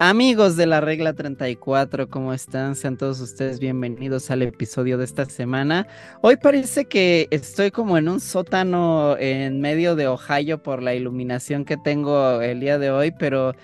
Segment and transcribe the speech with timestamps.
[0.00, 2.76] Amigos de la regla 34, ¿cómo están?
[2.76, 5.88] Sean todos ustedes bienvenidos al episodio de esta semana.
[6.22, 11.64] Hoy parece que estoy como en un sótano en medio de Ohio por la iluminación
[11.64, 13.54] que tengo el día de hoy, pero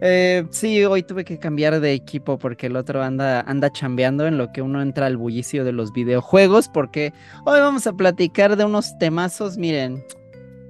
[0.00, 4.38] eh, sí, hoy tuve que cambiar de equipo porque el otro anda, anda chambeando en
[4.38, 7.12] lo que uno entra al bullicio de los videojuegos, porque
[7.44, 10.04] hoy vamos a platicar de unos temazos, miren,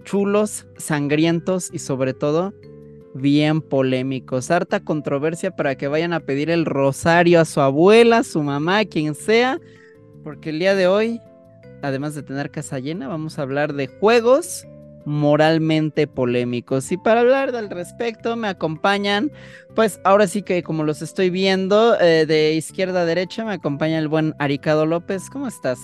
[0.04, 2.54] chulos, sangrientos y sobre todo
[3.14, 4.50] bien polémicos.
[4.50, 9.14] Harta controversia para que vayan a pedir el rosario a su abuela, su mamá, quien
[9.14, 9.60] sea.
[10.22, 11.20] Porque el día de hoy,
[11.82, 14.66] además de tener casa llena, vamos a hablar de juegos
[15.04, 16.92] moralmente polémicos.
[16.92, 19.32] Y para hablar del respecto me acompañan,
[19.74, 23.98] pues ahora sí que como los estoy viendo, eh, de izquierda a derecha me acompaña
[23.98, 25.30] el buen Aricado López.
[25.30, 25.78] ¿Cómo estás?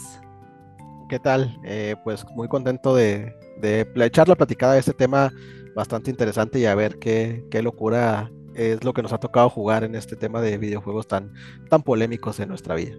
[1.09, 1.57] ¿Qué tal?
[1.65, 5.33] Eh, pues muy contento de, de echar la platicada de este tema
[5.77, 9.85] bastante interesante y a ver qué, qué locura es lo que nos ha tocado jugar
[9.85, 11.35] en este tema de videojuegos tan,
[11.69, 12.97] tan polémicos en nuestra vida.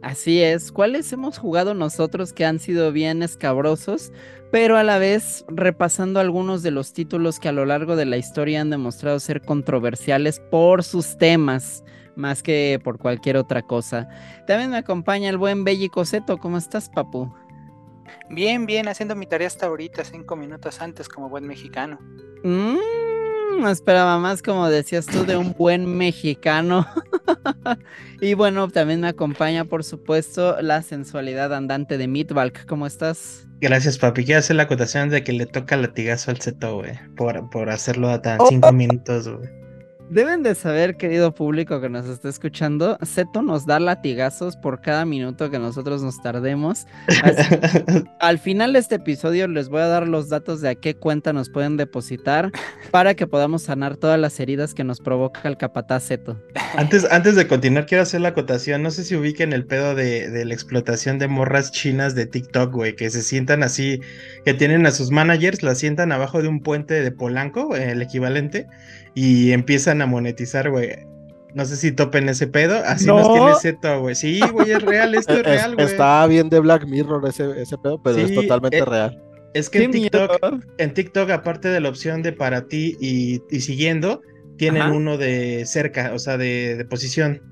[0.00, 4.12] Así es, ¿cuáles hemos jugado nosotros que han sido bien escabrosos,
[4.52, 8.16] pero a la vez repasando algunos de los títulos que a lo largo de la
[8.16, 14.08] historia han demostrado ser controversiales por sus temas, más que por cualquier otra cosa?
[14.46, 17.34] También me acompaña el buen Belly Coseto, ¿cómo estás, papu?
[18.28, 21.98] Bien, bien, haciendo mi tarea hasta ahorita, cinco minutos antes, como buen mexicano.
[22.42, 26.86] Mmm, esperaba más, como decías tú, de un buen mexicano.
[28.20, 32.66] y bueno, también me acompaña, por supuesto, la sensualidad andante de Meatbalk.
[32.66, 33.46] ¿Cómo estás?
[33.60, 34.24] Gracias, papi.
[34.24, 38.08] Quiero hacer la acotación de que le toca latigazo al Zeto, güey, por, por hacerlo
[38.08, 38.72] a tan cinco oh.
[38.72, 39.60] minutos, güey.
[40.10, 45.04] Deben de saber, querido público que nos está escuchando, Seto nos da latigazos por cada
[45.04, 46.88] minuto que nosotros nos tardemos.
[48.18, 51.32] al final de este episodio les voy a dar los datos de a qué cuenta
[51.32, 52.50] nos pueden depositar
[52.90, 56.42] para que podamos sanar todas las heridas que nos provoca el capataz Seto.
[56.76, 58.82] Antes, antes de continuar, quiero hacer la acotación.
[58.82, 62.72] No sé si ubiquen el pedo de, de la explotación de morras chinas de TikTok,
[62.74, 64.00] güey, que se sientan así,
[64.44, 68.66] que tienen a sus managers, las sientan abajo de un puente de Polanco, el equivalente
[69.14, 70.90] y empiezan a monetizar, güey.
[71.54, 72.80] No sé si topen ese pedo.
[72.84, 74.14] Así nos tiene Zeto, güey.
[74.14, 75.86] Sí, güey, es real, esto es, real, güey.
[75.86, 79.22] Está bien de Black Mirror ese, ese pedo, pero es totalmente eh, real.
[79.54, 80.38] Es que en TikTok,
[80.78, 84.22] en TikTok, aparte de la opción de para ti y, siguiendo,
[84.56, 87.42] tienen uno de cerca, o sea, de, de, posición.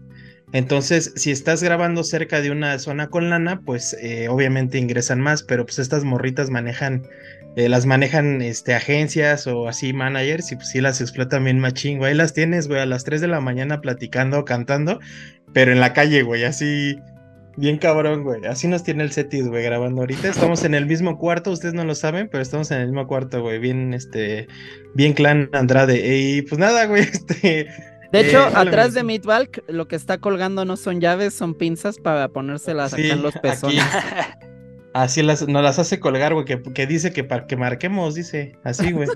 [0.53, 5.43] Entonces, si estás grabando cerca de una zona con lana, pues eh, obviamente ingresan más,
[5.43, 7.03] pero pues estas morritas manejan
[7.57, 11.99] eh, las manejan este, agencias o así managers y pues sí las explotan bien machín,
[11.99, 12.13] güey.
[12.13, 15.01] Ahí las tienes, güey, a las 3 de la mañana platicando, cantando,
[15.53, 16.99] pero en la calle, güey, así
[17.59, 18.47] bien cabrón, güey.
[18.47, 20.29] Así nos tiene el setis, güey, grabando ahorita.
[20.29, 23.43] Estamos en el mismo cuarto, ustedes no lo saben, pero estamos en el mismo cuarto,
[23.43, 24.47] güey, bien, este,
[24.95, 26.17] bien clan Andrade.
[26.17, 27.69] Y pues nada, güey, este...
[28.13, 31.99] De hecho, eh, atrás de Meatbalk, lo que está colgando no son llaves, son pinzas
[31.99, 33.85] para ponérselas acá en los pezones.
[34.95, 38.59] Así las, nos las hace colgar, güey, que, que, dice que para que marquemos, dice.
[38.65, 39.09] Así, güey.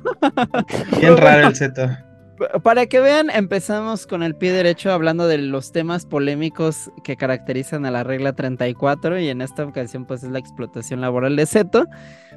[1.00, 1.88] Bien raro el seto.
[2.62, 7.86] Para que vean, empezamos con el pie derecho hablando de los temas polémicos que caracterizan
[7.86, 11.86] a la regla 34 y en esta ocasión pues es la explotación laboral de Seto.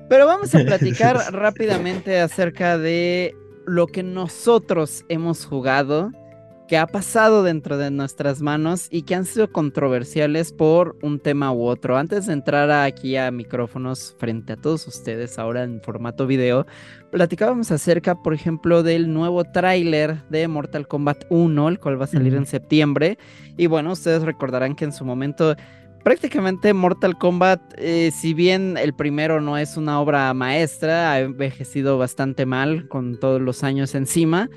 [0.07, 3.33] Pero vamos a platicar rápidamente acerca de
[3.65, 6.11] lo que nosotros hemos jugado
[6.67, 11.51] que ha pasado dentro de nuestras manos y que han sido controversiales por un tema
[11.51, 11.97] u otro.
[11.97, 16.65] Antes de entrar aquí a micrófonos frente a todos ustedes, ahora en formato video,
[17.11, 22.07] platicábamos acerca, por ejemplo, del nuevo tráiler de Mortal Kombat 1, el cual va a
[22.07, 23.17] salir en septiembre.
[23.57, 25.55] Y bueno, ustedes recordarán que en su momento
[26.03, 31.97] prácticamente Mortal Kombat, eh, si bien el primero no es una obra maestra, ha envejecido
[31.97, 34.49] bastante mal con todos los años encima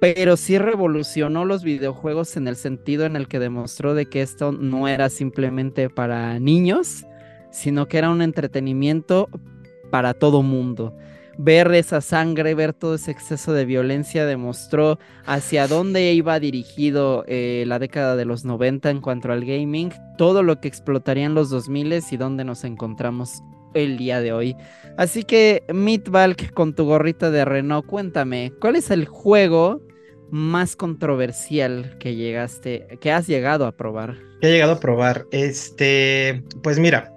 [0.00, 4.52] pero sí revolucionó los videojuegos en el sentido en el que demostró de que esto
[4.52, 7.06] no era simplemente para niños,
[7.50, 9.28] sino que era un entretenimiento
[9.90, 10.96] para todo mundo.
[11.36, 17.64] Ver esa sangre, ver todo ese exceso de violencia demostró hacia dónde iba dirigido eh,
[17.66, 22.02] la década de los 90 en cuanto al gaming, todo lo que explotarían los 2000
[22.10, 23.42] y dónde nos encontramos
[23.74, 24.56] el día de hoy.
[24.96, 29.82] Así que, Meatbalk, con tu gorrita de Renault, cuéntame, ¿cuál es el juego
[30.30, 34.16] más controversial que llegaste, que has llegado a probar?
[34.40, 35.26] Que he llegado a probar.
[35.32, 37.12] Este, pues mira,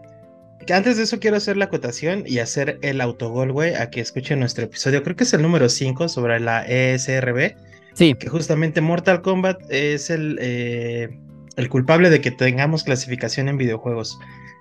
[0.74, 4.40] antes de eso quiero hacer la acotación y hacer el autogol, güey, a que escuchen
[4.40, 5.04] nuestro episodio.
[5.04, 7.56] Creo que es el número 5 sobre la ESRB.
[7.94, 8.14] Sí.
[8.16, 10.38] Que justamente Mortal Kombat es el.
[10.42, 11.20] Eh,
[11.58, 14.18] el culpable de que tengamos clasificación en videojuegos.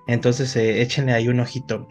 [0.07, 1.87] Entonces eh, échenle ahí un ojito.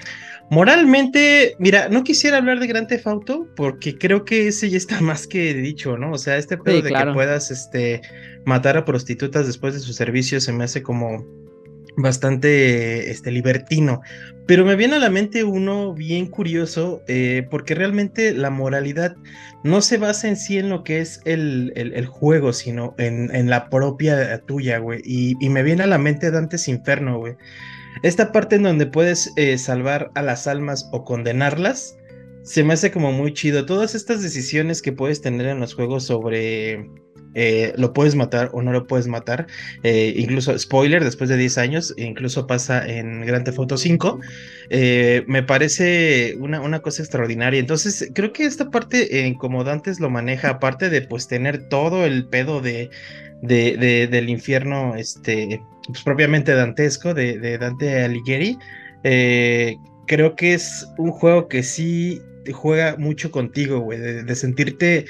[0.51, 5.01] Moralmente, mira, no quisiera hablar de Grand Theft Auto porque creo que ese ya está
[5.03, 6.13] más que dicho, ¿no?
[6.13, 8.03] O sea, este pedo de que puedas este,
[8.45, 11.25] matar a prostitutas después de su servicio se me hace como
[11.97, 14.03] bastante este, libertino.
[14.47, 19.17] Pero me viene a la mente uno bien curioso, eh, porque realmente la moralidad
[19.65, 23.51] no se basa en sí en lo que es el, el, juego, sino en, en,
[23.51, 25.01] la propia tuya, güey.
[25.05, 27.35] Y, y, me viene a la mente Dante's Inferno, güey.
[28.03, 31.97] Esta parte en donde puedes eh, salvar a las almas o condenarlas,
[32.43, 33.67] se me hace como muy chido.
[33.67, 36.89] Todas estas decisiones que puedes tener en los juegos sobre
[37.37, 39.47] eh, lo puedes matar o no lo puedes matar.
[39.85, 44.19] Eh, incluso, spoiler, después de 10 años, incluso pasa en Grand Theft Auto 5.
[45.27, 47.61] me parece una, una, cosa extraordinaria.
[47.61, 52.27] Entonces, creo que esta parte, como Dantes lo maneja, aparte de pues tener todo el
[52.27, 52.91] pedo de,
[53.43, 58.59] de, del infierno, este, pues, propiamente dantesco, de, Dante Alighieri,
[59.05, 62.21] eh, creo que es un juego que sí
[62.53, 65.07] juega mucho contigo, güey, de, sentirte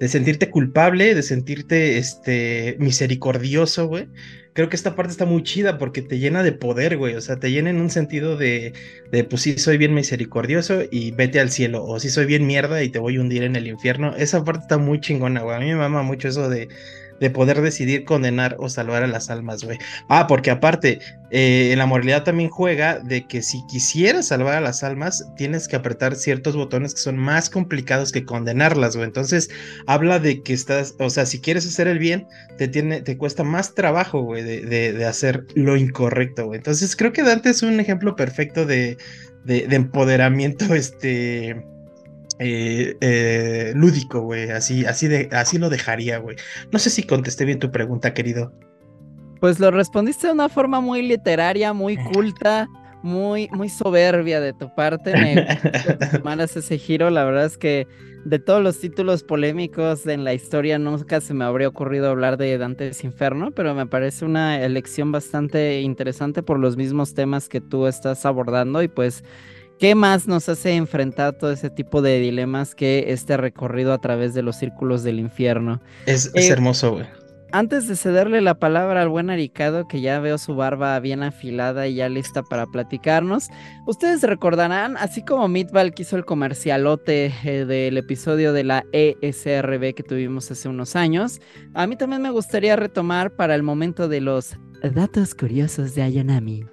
[0.00, 4.08] de sentirte culpable, de sentirte este misericordioso, güey.
[4.52, 7.14] Creo que esta parte está muy chida porque te llena de poder, güey.
[7.14, 8.72] O sea, te llena en un sentido de,
[9.12, 11.84] de, pues sí, soy bien misericordioso y vete al cielo.
[11.84, 14.16] O si soy bien mierda y te voy a hundir en el infierno.
[14.16, 15.56] Esa parte está muy chingona, güey.
[15.56, 16.68] A mí me mama mucho eso de,
[17.20, 19.78] de poder decidir condenar o salvar a las almas, güey.
[20.08, 20.98] Ah, porque aparte,
[21.30, 25.68] eh, en la moralidad también juega de que si quisieras salvar a las almas, tienes
[25.68, 29.06] que apretar ciertos botones que son más complicados que condenarlas, güey.
[29.06, 29.48] Entonces,
[29.86, 32.26] habla de que estás, o sea, si quieres hacer el bien,
[32.58, 36.58] te, tiene, te cuesta más trabajo, güey, de, de, hacer lo incorrecto, güey.
[36.58, 38.96] Entonces, creo que Dante es un ejemplo perfecto de,
[39.44, 41.64] de, de empoderamiento, este
[42.38, 44.50] eh, eh, lúdico, güey.
[44.50, 46.36] Así, así, de, así lo dejaría, güey.
[46.72, 48.52] No sé si contesté bien tu pregunta, querido.
[49.40, 52.68] Pues lo respondiste de una forma muy literaria, muy culta,
[53.02, 55.12] muy, muy soberbia de tu parte.
[55.12, 55.46] Me
[56.12, 57.10] tomaras ese giro.
[57.10, 57.86] La verdad es que
[58.24, 62.58] de todos los títulos polémicos en la historia nunca se me habría ocurrido hablar de
[62.58, 67.86] Dante's Inferno, pero me parece una elección bastante interesante por los mismos temas que tú
[67.86, 69.22] estás abordando y pues
[69.78, 74.32] ¿Qué más nos hace enfrentar todo ese tipo de dilemas que este recorrido a través
[74.32, 75.82] de los círculos del infierno?
[76.06, 77.06] Es, eh, hermoso, güey.
[77.52, 81.86] Antes de cederle la palabra al buen Aricado, que ya veo su barba bien afilada
[81.86, 83.48] y ya lista para platicarnos,
[83.86, 90.02] ustedes recordarán, así como Meatball quiso el comercialote eh, del episodio de la ESRB que
[90.02, 91.40] tuvimos hace unos años,
[91.74, 96.64] a mí también me gustaría retomar para el momento de los datos curiosos de Ayanami.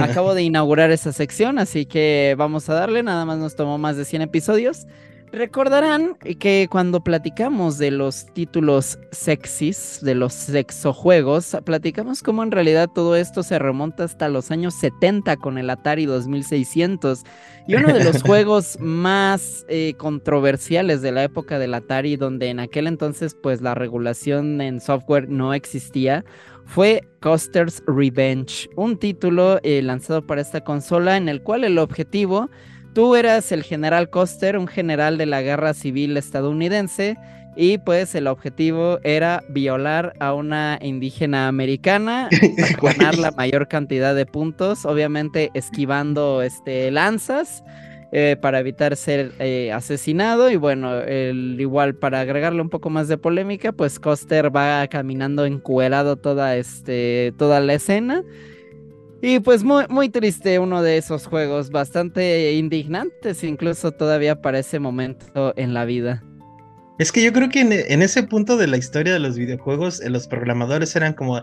[0.00, 3.96] Acabo de inaugurar esa sección, así que vamos a darle, nada más nos tomó más
[3.96, 4.86] de 100 episodios.
[5.32, 12.90] Recordarán que cuando platicamos de los títulos sexys, de los sexojuegos, platicamos cómo en realidad
[12.94, 17.22] todo esto se remonta hasta los años 70 con el Atari 2600.
[17.66, 22.60] Y uno de los juegos más eh, controversiales de la época del Atari, donde en
[22.60, 26.26] aquel entonces pues la regulación en software no existía,
[26.66, 32.50] fue Coster's Revenge, un título eh, lanzado para esta consola en el cual el objetivo,
[32.94, 37.16] tú eras el general Coster, un general de la guerra civil estadounidense,
[37.54, 42.28] y pues el objetivo era violar a una indígena americana
[42.80, 47.62] para ganar la mayor cantidad de puntos, obviamente esquivando este, lanzas
[48.14, 50.50] eh, para evitar ser eh, asesinado.
[50.50, 55.46] Y bueno, el, igual para agregarle un poco más de polémica, pues Coster va caminando
[55.46, 58.22] encuerado toda, este, toda la escena.
[59.22, 64.78] Y pues muy, muy triste uno de esos juegos, bastante indignantes incluso todavía para ese
[64.78, 66.22] momento en la vida.
[66.98, 70.10] Es que yo creo que en, ese punto de la historia de los videojuegos, eh,
[70.10, 71.42] los programadores eran como,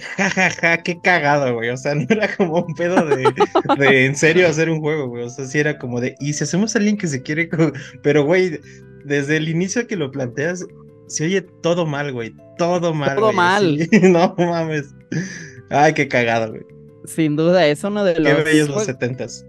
[0.00, 1.70] jajaja, ja, ja, qué cagado, güey.
[1.70, 3.32] O sea, no era como un pedo de,
[3.78, 5.24] de en serio hacer un juego, güey.
[5.24, 7.48] O sea, sí era como de, y si hacemos a alguien que se quiere,
[8.02, 8.60] pero, güey,
[9.04, 10.64] desde el inicio que lo planteas,
[11.06, 12.34] se oye todo mal, güey.
[12.58, 13.16] Todo mal.
[13.16, 13.78] Todo mal.
[14.02, 14.94] no mames.
[15.70, 16.62] Ay, qué cagado, güey.
[17.04, 18.32] Sin duda, es uno de los,
[18.68, 18.86] los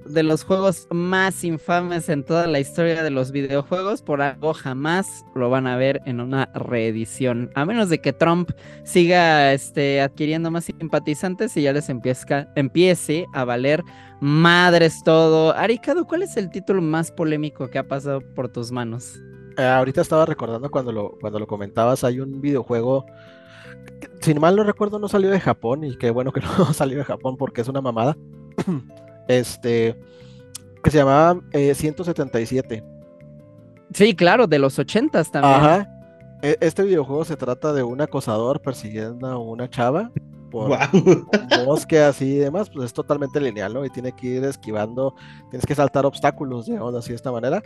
[0.05, 4.01] de los juegos más infames en toda la historia de los videojuegos.
[4.01, 7.51] Por algo jamás lo van a ver en una reedición.
[7.55, 8.51] A menos de que Trump
[8.83, 13.83] siga este, adquiriendo más simpatizantes y ya les empieza, empiece a valer
[14.21, 15.53] madres todo.
[15.53, 19.21] Aricado, ¿cuál es el título más polémico que ha pasado por tus manos?
[19.57, 23.05] Eh, ahorita estaba recordando cuando lo, cuando lo comentabas, hay un videojuego
[24.21, 27.03] si mal no recuerdo, no salió de Japón y qué bueno que no salió de
[27.03, 28.17] Japón porque es una mamada.
[29.27, 29.97] Este,
[30.83, 32.75] que se llamaba 177.
[32.75, 32.83] Eh,
[33.93, 35.53] sí, claro, de los 80 también.
[35.53, 35.89] Ajá.
[36.41, 40.11] E, este videojuego se trata de un acosador persiguiendo a una chava
[40.49, 40.77] por
[41.65, 43.85] bosque así y demás, pues es totalmente lineal, ¿no?
[43.85, 45.15] Y tiene que ir esquivando,
[45.49, 47.63] tienes que saltar obstáculos, digamos así de esta manera,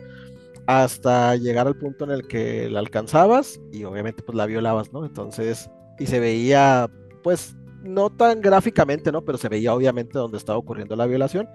[0.68, 5.04] hasta llegar al punto en el que la alcanzabas y obviamente pues la violabas, ¿no?
[5.04, 6.90] Entonces, y se veía,
[7.24, 9.24] pues, no tan gráficamente, ¿no?
[9.24, 11.48] Pero se veía obviamente donde estaba ocurriendo la violación.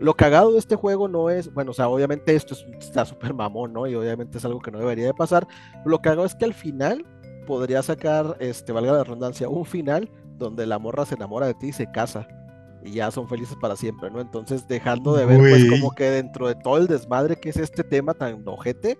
[0.00, 3.74] Lo cagado de este juego no es, bueno, o sea, obviamente esto está súper mamón,
[3.74, 3.86] ¿no?
[3.86, 5.46] Y obviamente es algo que no debería de pasar.
[5.84, 7.04] Lo cagado es que al final
[7.46, 11.68] podría sacar, este, valga la redundancia, un final donde la morra se enamora de ti
[11.68, 12.26] y se casa.
[12.82, 14.22] Y ya son felices para siempre, ¿no?
[14.22, 17.84] Entonces, dejando de ver, pues, como que dentro de todo el desmadre que es este
[17.84, 18.98] tema tan ojete,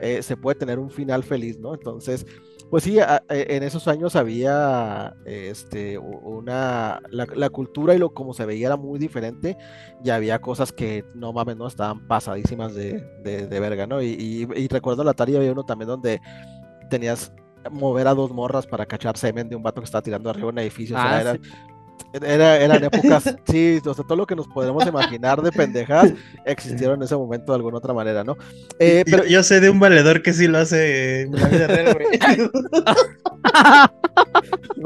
[0.00, 1.72] eh, se puede tener un final feliz, ¿no?
[1.72, 2.26] Entonces,
[2.72, 8.46] pues sí, e, en esos años había este, una, la, cultura y lo como se
[8.46, 9.58] veía era muy diferente
[10.02, 14.00] y había cosas que no mames, no estaban pasadísimas de, de, verga, ¿no?
[14.00, 16.22] Y, y, recuerdo la Atari había uno también donde
[16.88, 17.30] tenías
[17.70, 20.58] mover a dos morras para cachar semen de un vato que estaba tirando arriba un
[20.58, 20.96] edificio.
[20.98, 21.38] Ah, era,
[22.12, 26.12] eran épocas, sí, o sea, todo lo que nos podemos imaginar de pendejas
[26.44, 28.36] existieron en ese momento de alguna otra manera, ¿no?
[28.78, 31.94] Eh, pero yo, sé de un valedor que sí lo hace en la vida real,
[31.94, 32.08] güey.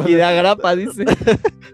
[0.13, 1.05] y de agrapa, dice.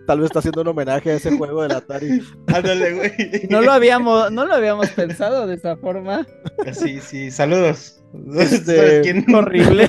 [0.06, 2.22] Tal vez está haciendo un homenaje a ese juego del Atari.
[2.48, 3.48] Ándale, güey.
[3.50, 6.26] No lo habíamos, no lo habíamos pensado de esa forma.
[6.72, 8.01] Sí, sí, saludos.
[8.38, 9.88] Este, horrible.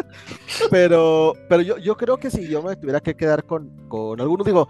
[0.70, 4.46] pero pero yo, yo creo que si yo me tuviera que quedar con, con algunos,
[4.46, 4.68] digo,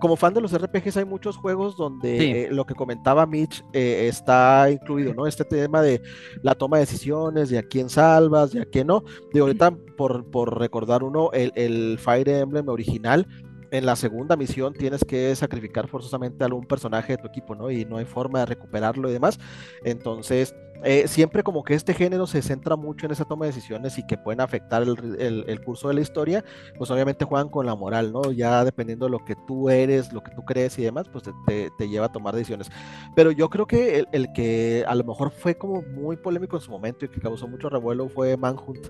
[0.00, 4.06] como fan de los RPGs hay muchos juegos donde eh, lo que comentaba Mitch eh,
[4.08, 5.26] está incluido, ¿no?
[5.26, 6.02] Este tema de
[6.42, 9.04] la toma de decisiones, de a quién salvas, de a quién no.
[9.32, 13.26] De ahorita, por, por recordar uno, el, el Fire Emblem original
[13.70, 17.70] en la segunda misión tienes que sacrificar forzosamente a algún personaje de tu equipo, ¿no?
[17.70, 19.40] Y no hay forma de recuperarlo y demás.
[19.82, 23.98] Entonces, eh, siempre como que este género se centra mucho en esa toma de decisiones
[23.98, 26.44] y que pueden afectar el, curso de la historia,
[26.76, 28.32] pues obviamente juegan con la moral, ¿no?
[28.32, 31.88] Ya dependiendo de lo que tú eres, lo que tú crees y demás, pues te,
[31.88, 32.70] lleva a tomar decisiones.
[33.14, 36.62] Pero yo creo que el, el, que a lo mejor fue como muy polémico en
[36.62, 38.86] su momento y que causó mucho revuelo fue Manhunt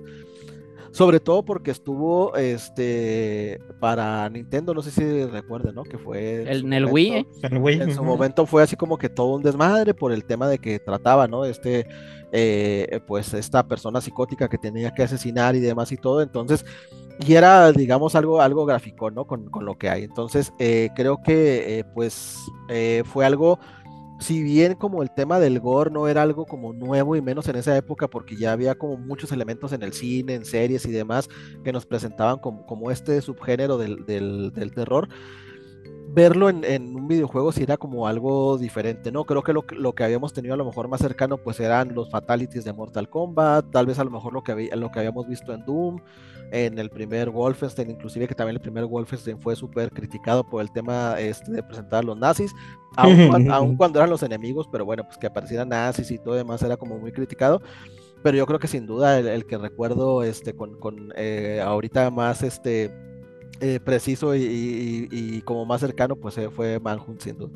[0.92, 5.84] sobre todo porque estuvo este para Nintendo, no sé si recuerden, ¿no?
[5.84, 7.26] Que fue el, en el Wii, ¿eh?
[7.42, 10.78] En su momento fue así como que todo un desmadre por el tema de que
[10.78, 11.46] trataba, ¿no?
[11.46, 11.86] Este
[12.30, 16.64] eh, pues esta persona psicótica que tenía que asesinar y demás y todo, entonces
[17.26, 19.26] y era digamos algo algo gráfico, ¿no?
[19.26, 20.04] Con, con lo que hay.
[20.04, 22.36] Entonces eh, creo que pues
[23.04, 23.58] fue algo
[24.22, 27.56] si bien como el tema del gore no era algo como nuevo y menos en
[27.56, 31.28] esa época porque ya había como muchos elementos en el cine, en series y demás
[31.64, 35.08] que nos presentaban como, como este subgénero del, del, terror,
[36.14, 39.24] verlo en, en, un videojuego sí era como algo diferente, ¿no?
[39.24, 42.10] Creo que lo, lo, que habíamos tenido a lo mejor más cercano pues eran los
[42.10, 45.52] fatalities de Mortal Kombat, tal vez a lo mejor lo que, lo que habíamos visto
[45.54, 46.00] en Doom,
[46.50, 50.70] en el primer Wolfenstein, inclusive que también el primer Wolfenstein fue súper criticado por el
[50.70, 52.52] tema este, de presentar a los nazis,
[52.96, 56.76] aun, cuando eran los enemigos, pero bueno, pues que aparecieran nazis y todo demás era
[56.76, 57.62] como muy criticado.
[58.22, 62.44] Pero yo creo que sin duda el, que recuerdo este, con, con eh, ahorita más
[62.44, 62.92] este,
[63.60, 67.52] eh, preciso y, y, como más cercano, pues eh, fue Manhunt sin duda.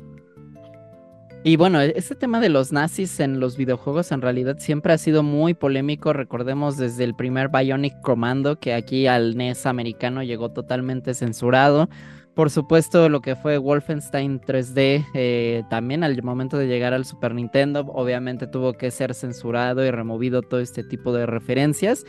[1.43, 5.23] Y bueno, este tema de los nazis en los videojuegos en realidad siempre ha sido
[5.23, 6.11] muy polémico.
[6.11, 11.89] Recordemos desde el primer Bionic Commando que aquí al NES americano llegó totalmente censurado.
[12.37, 17.33] Por supuesto, lo que fue Wolfenstein 3D eh, también al momento de llegar al Super
[17.33, 22.05] Nintendo, obviamente tuvo que ser censurado y removido todo este tipo de referencias.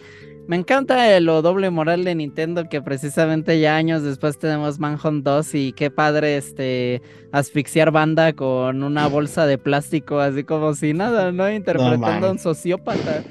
[0.47, 5.55] Me encanta lo doble moral de Nintendo que precisamente ya años después tenemos Manhunt 2
[5.55, 7.01] y qué padre este
[7.33, 11.51] asfixiar banda con una bolsa de plástico así como si nada, ¿no?
[11.51, 13.25] Interpretando a un sociópata.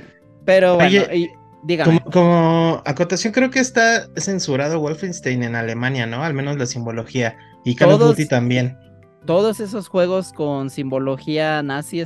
[0.46, 1.30] Pero bueno, y,
[1.64, 2.02] dígame.
[2.12, 6.24] Como, acotación creo que está censurado Wolfenstein en Alemania, ¿no?
[6.24, 8.78] Al menos la simbología y Call of Duty también.
[9.26, 12.04] Todos esos juegos con simbología nazi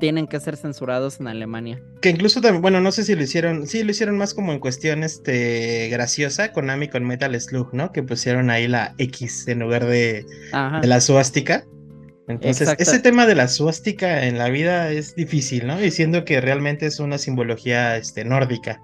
[0.00, 1.80] tienen que ser censurados en Alemania.
[2.02, 4.58] Que incluso también, bueno, no sé si lo hicieron, sí lo hicieron más como en
[4.58, 7.92] cuestión este graciosa, Konami con Metal Slug, ¿no?
[7.92, 10.26] Que pusieron ahí la X en lugar de,
[10.82, 11.64] de la suástica.
[12.28, 15.78] Entonces, ese tema de la suástica en la vida es difícil, ¿no?
[15.78, 18.82] Diciendo que realmente es una simbología este, nórdica.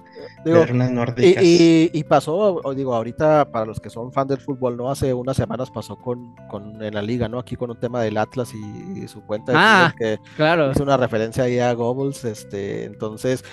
[1.42, 4.90] Y, pasó, digo, ahorita para los que son fan del fútbol, ¿no?
[4.90, 7.38] Hace unas semanas pasó con, con en la liga, ¿no?
[7.38, 10.70] Aquí con un tema del Atlas y, su cuenta de ah, que claro.
[10.70, 13.44] es una referencia ahí a Goebbels, este, entonces,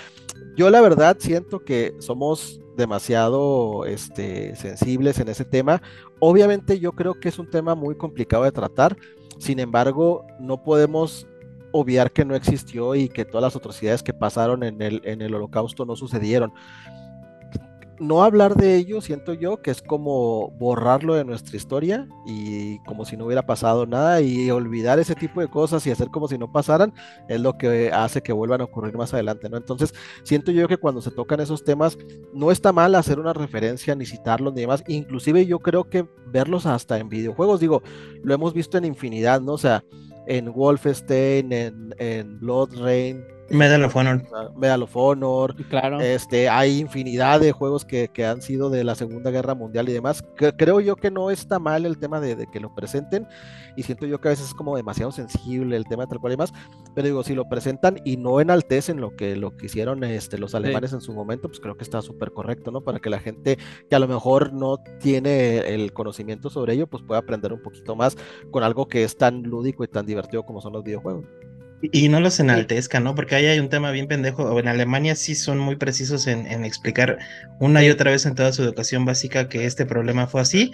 [0.56, 5.82] yo la verdad siento que somos demasiado este, sensibles en ese tema.
[6.20, 8.96] Obviamente yo creo que es un tema muy complicado de tratar,
[9.42, 11.26] sin embargo, no podemos
[11.72, 15.34] obviar que no existió y que todas las atrocidades que pasaron en el, en el
[15.34, 16.52] holocausto no sucedieron.
[17.98, 23.04] No hablar de ello, siento yo, que es como borrarlo de nuestra historia y como
[23.04, 26.38] si no hubiera pasado nada y olvidar ese tipo de cosas y hacer como si
[26.38, 26.92] no pasaran,
[27.28, 29.56] es lo que hace que vuelvan a ocurrir más adelante, ¿no?
[29.56, 29.94] Entonces,
[30.24, 31.96] siento yo que cuando se tocan esos temas,
[32.32, 36.66] no está mal hacer una referencia ni citarlos ni demás, inclusive yo creo que verlos
[36.66, 37.82] hasta en videojuegos, digo,
[38.22, 39.52] lo hemos visto en infinidad, ¿no?
[39.52, 39.84] O sea,
[40.26, 44.22] en Wolfenstein, en, en Blood Rain, Medal of Honor.
[44.56, 45.54] Medal of Honor.
[45.68, 46.00] Claro.
[46.00, 49.92] Este, hay infinidad de juegos que, que, han sido de la Segunda Guerra Mundial y
[49.92, 50.24] demás.
[50.36, 53.26] creo yo que no está mal el tema de, de, que lo presenten.
[53.76, 56.36] Y siento yo que a veces es como demasiado sensible el tema tal cual y
[56.36, 56.52] demás.
[56.94, 60.54] Pero digo, si lo presentan y no enaltecen lo que, lo que hicieron este, los
[60.54, 60.96] alemanes sí.
[60.96, 62.82] en su momento, pues creo que está súper correcto, ¿no?
[62.82, 63.58] Para que la gente
[63.88, 67.96] que a lo mejor no tiene el conocimiento sobre ello, pues pueda aprender un poquito
[67.96, 68.16] más
[68.50, 71.24] con algo que es tan lúdico y tan divertido como son los videojuegos.
[71.90, 73.14] Y no los enaltezca, ¿no?
[73.14, 74.58] Porque ahí hay un tema bien pendejo.
[74.58, 77.18] En Alemania sí son muy precisos en, en, explicar
[77.58, 80.70] una y otra vez en toda su educación básica que este problema fue así.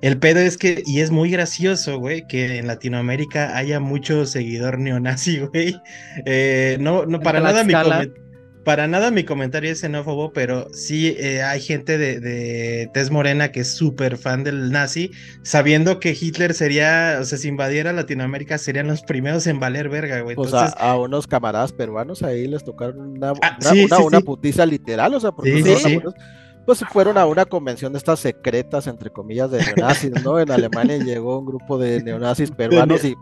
[0.00, 4.78] El pedo es que, y es muy gracioso, güey, que en Latinoamérica haya mucho seguidor
[4.78, 5.76] neonazi, güey.
[6.24, 8.26] Eh, no, no, para nada mi comentario
[8.66, 13.52] para nada mi comentario es xenófobo, pero sí eh, hay gente de, de tez morena
[13.52, 18.58] que es súper fan del nazi, sabiendo que Hitler sería, o sea, si invadiera Latinoamérica,
[18.58, 20.34] serían los primeros en valer verga, güey.
[20.34, 20.74] Entonces...
[20.74, 24.02] O sea, a unos camaradas peruanos ahí les tocaron una, ah, una, sí, una, sí,
[24.02, 24.24] una sí.
[24.24, 26.00] putiza literal, o sea, porque sí,
[26.66, 30.40] pues fueron a una convención de estas secretas, entre comillas, de neonazis, ¿no?
[30.40, 33.14] En Alemania llegó un grupo de neonazis peruanos y...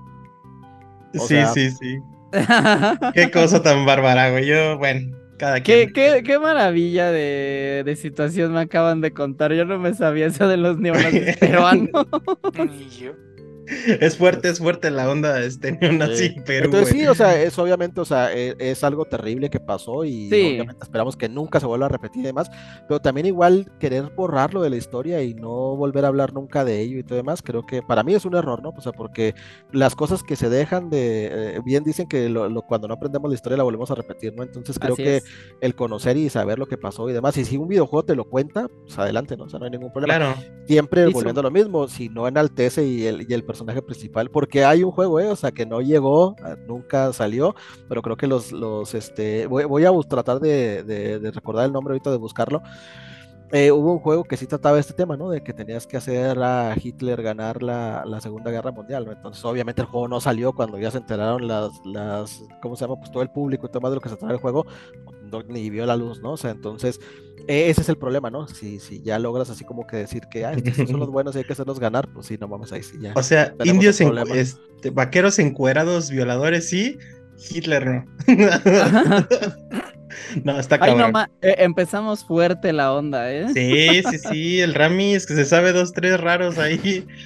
[1.13, 1.49] sí, sea...
[1.49, 1.99] sí, sí.
[3.15, 4.47] Qué cosa tan bárbara, güey.
[4.47, 9.53] Yo, bueno, cada qué, qué, qué, maravilla de, de, situación me acaban de contar.
[9.53, 11.91] Yo no me sabía eso de los neonazis peruanos.
[14.01, 16.41] es fuerte, es fuerte la onda este neonazi sí.
[16.45, 16.67] Perú.
[16.67, 20.29] Entonces sí, o sea, es obviamente, o sea, es, es algo terrible que pasó y
[20.29, 20.55] sí.
[20.55, 22.51] obviamente esperamos que nunca se vuelva a repetir y demás,
[22.89, 26.81] pero también igual querer borrarlo de la historia y no volver a hablar nunca de
[26.81, 28.71] ello y todo demás, creo que para mí es un error, ¿no?
[28.77, 29.35] O sea, porque
[29.73, 33.31] las cosas que se dejan de, eh, bien dicen que lo, lo, cuando no aprendemos
[33.31, 34.43] la historia la volvemos a repetir, ¿no?
[34.43, 35.25] Entonces creo Así que es.
[35.61, 38.25] el conocer y saber lo que pasó y demás, y si un videojuego te lo
[38.25, 39.45] cuenta, pues adelante, ¿no?
[39.45, 40.17] O sea, no hay ningún problema.
[40.17, 40.35] Claro.
[40.67, 44.65] Siempre volviendo a lo mismo, si no enaltece y el, y el personaje principal, porque
[44.65, 47.55] hay un juego, eh, o sea, que no llegó, ah, nunca salió,
[47.89, 51.73] pero creo que los, los este, voy, voy a tratar de, de, de, recordar el
[51.73, 52.63] nombre ahorita, de buscarlo.
[53.53, 55.31] Eh, hubo un juego que sí trataba este tema, ¿no?
[55.31, 59.13] De que tenías que hacer a Hitler ganar la, la Segunda Guerra Mundial, ¿no?
[59.13, 62.97] Entonces, obviamente, el juego no salió cuando ya se enteraron las, las ¿cómo se llama?
[62.97, 64.67] Pues todo el público y todo más de lo que se trata el juego,
[65.43, 66.33] ni vio la luz, ¿no?
[66.33, 67.01] O sea, entonces,
[67.47, 68.49] eh, ese es el problema, ¿no?
[68.49, 71.39] Si, si ya logras así como que decir que, ah, estos son los buenos y
[71.39, 73.13] hay que hacerlos ganar, pues sí, no vamos ahí, sí, ya.
[73.15, 76.99] O sea, indios, en, este, vaqueros encuerados, violadores, sí,
[77.51, 78.05] Hitler no.
[80.45, 81.03] no, está cabrón.
[81.03, 83.49] Ay, no, eh, empezamos fuerte la onda, ¿eh?
[83.53, 87.07] Sí, sí, sí, el Rami es que se sabe dos, tres raros ahí.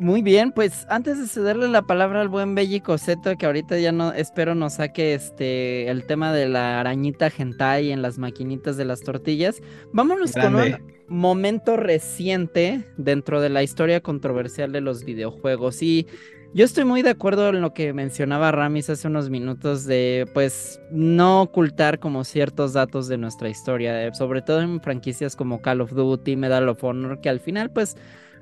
[0.00, 3.90] Muy bien, pues antes de cederle la palabra al buen Belli Coseto, que ahorita ya
[3.90, 8.84] no espero nos saque este el tema de la arañita hentai en las maquinitas de
[8.84, 9.60] las tortillas,
[9.92, 10.70] vámonos Grande.
[10.70, 15.82] con un momento reciente dentro de la historia controversial de los videojuegos.
[15.82, 16.06] Y
[16.54, 20.80] yo estoy muy de acuerdo en lo que mencionaba Ramis hace unos minutos de pues
[20.92, 25.92] no ocultar como ciertos datos de nuestra historia, sobre todo en franquicias como Call of
[25.92, 27.96] Duty, Medal of Honor, que al final pues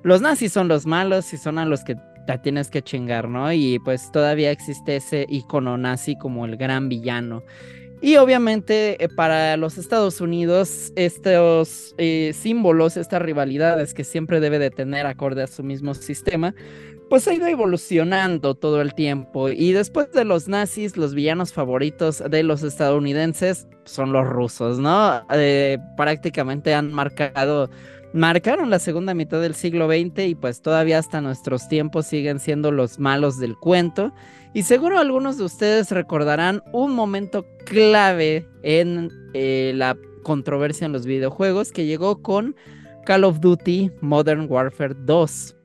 [0.07, 1.97] los nazis son los malos y son a los que
[2.29, 3.53] te tienes que chingar, ¿no?
[3.53, 7.43] Y pues todavía existe ese icono nazi como el gran villano.
[8.01, 14.61] Y obviamente eh, para los Estados Unidos estos eh, símbolos, estas rivalidades que siempre debe
[14.61, 16.55] de tener acorde a su mismo sistema,
[17.11, 19.49] pues ha ido evolucionando todo el tiempo.
[19.49, 25.27] Y después de los nazis, los villanos favoritos de los estadounidenses son los rusos, ¿no?
[25.33, 27.69] Eh, prácticamente han marcado
[28.17, 32.73] marcaron la segunda mitad del siglo XX y pues todavía hasta nuestros tiempos siguen siendo
[32.73, 34.13] los malos del cuento.
[34.55, 41.05] Y seguro algunos de ustedes recordarán un momento clave en eh, la controversia en los
[41.05, 42.57] videojuegos que llegó con
[43.05, 45.57] Call of Duty Modern Warfare 2.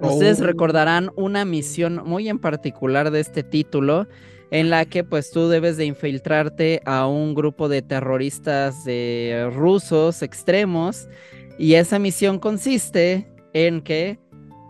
[0.00, 0.44] Ustedes oh.
[0.44, 4.06] recordarán una misión muy en particular de este título
[4.52, 10.22] en la que pues tú debes de infiltrarte a un grupo de terroristas de rusos
[10.22, 11.08] extremos
[11.58, 14.18] y esa misión consiste en que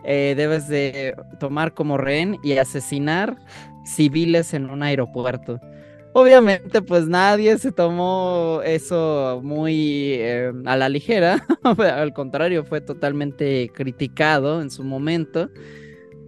[0.05, 3.37] eh, debes de tomar como rehén y asesinar
[3.85, 5.61] civiles en un aeropuerto.
[6.15, 11.47] Obviamente, pues nadie se tomó eso muy eh, a la ligera.
[11.79, 15.49] Al contrario, fue totalmente criticado en su momento.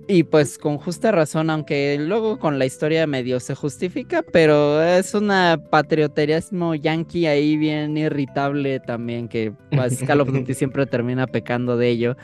[0.06, 5.14] Y pues con justa razón, aunque luego con la historia medio se justifica, pero es
[5.14, 11.78] una patrioterismo yankee ahí bien irritable también, que pues, Call of Duty siempre termina pecando
[11.78, 12.16] de ello.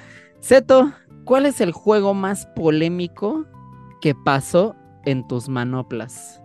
[0.43, 0.93] Zeto,
[1.25, 3.47] ¿cuál es el juego más polémico
[4.03, 6.43] que pasó en tus manoplas?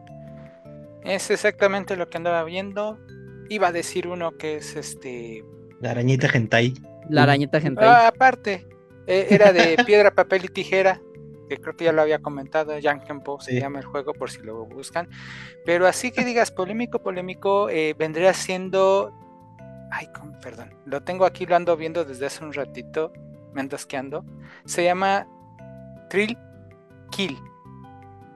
[1.04, 2.98] Es exactamente lo que andaba viendo.
[3.50, 5.44] Iba a decir uno que es este.
[5.82, 6.74] La arañita hentai.
[7.10, 7.88] La arañita hentai.
[7.88, 8.66] Ah, aparte,
[9.06, 11.02] eh, era de piedra, papel y tijera
[11.48, 14.66] que creo que ya lo había comentado, Jankenpo se llama el juego por si lo
[14.66, 15.10] buscan.
[15.66, 19.14] Pero así que digas polémico, polémico, eh, vendría siendo.
[19.92, 20.08] Ay,
[20.42, 23.14] perdón, lo tengo aquí, lo ando viendo desde hace un ratito,
[23.54, 24.26] me ando asqueando.
[24.66, 25.28] Se llama
[26.10, 26.38] Trill
[27.12, 27.38] Kill.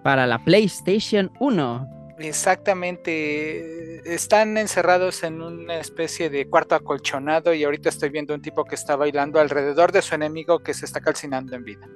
[0.04, 2.00] Para la PlayStation 1.
[2.20, 8.66] Exactamente, están encerrados en una especie de cuarto acolchonado y ahorita estoy viendo un tipo
[8.66, 11.88] que está bailando alrededor de su enemigo que se está calcinando en vida.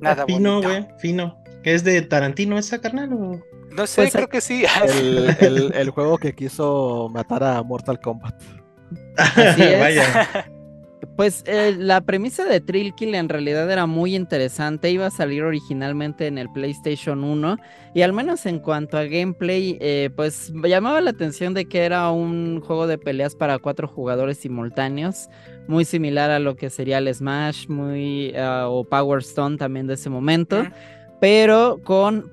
[0.00, 1.42] Nada Fino, güey, fino.
[1.64, 3.12] ¿Es de Tarantino esa, carnal?
[3.12, 3.40] O...
[3.70, 4.64] No sé, pues, creo que sí.
[5.40, 8.34] El, juego que quiso matar a Mortal Kombat.
[9.16, 9.80] Así es.
[9.80, 10.46] Vaya.
[11.16, 14.90] Pues eh, la premisa de Trill Kill en realidad era muy interesante.
[14.90, 17.58] Iba a salir originalmente en el PlayStation 1.
[17.94, 22.10] Y al menos en cuanto a gameplay, eh, pues llamaba la atención de que era
[22.10, 25.28] un juego de peleas para cuatro jugadores simultáneos.
[25.68, 28.34] Muy similar a lo que sería el Smash, muy.
[28.36, 30.64] Ah, o Power Stone también de ese momento.
[31.20, 32.30] Pero con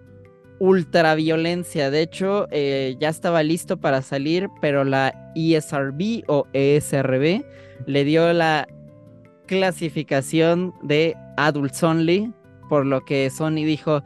[0.59, 1.89] ultra violencia.
[1.89, 7.43] De hecho, eh, ya estaba listo para salir, pero la ESRB o ESRB
[7.85, 8.67] le dio la
[9.45, 12.31] clasificación de Adults Only,
[12.69, 14.03] por lo que Sony dijo,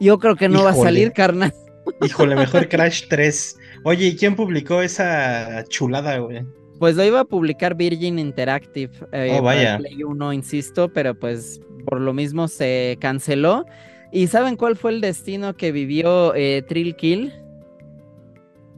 [0.00, 1.52] yo creo que no va a salir, carnal.
[2.04, 3.56] Híjole, mejor Crash 3.
[3.84, 6.44] Oye, ¿y quién publicó esa chulada, güey?
[6.78, 8.92] Pues lo iba a publicar Virgin Interactive.
[9.12, 9.78] Eh, oh, vaya.
[9.78, 13.66] Play 1, insisto, pero pues por lo mismo se canceló.
[14.12, 17.32] ¿Y saben cuál fue el destino que vivió eh, Trill Kill?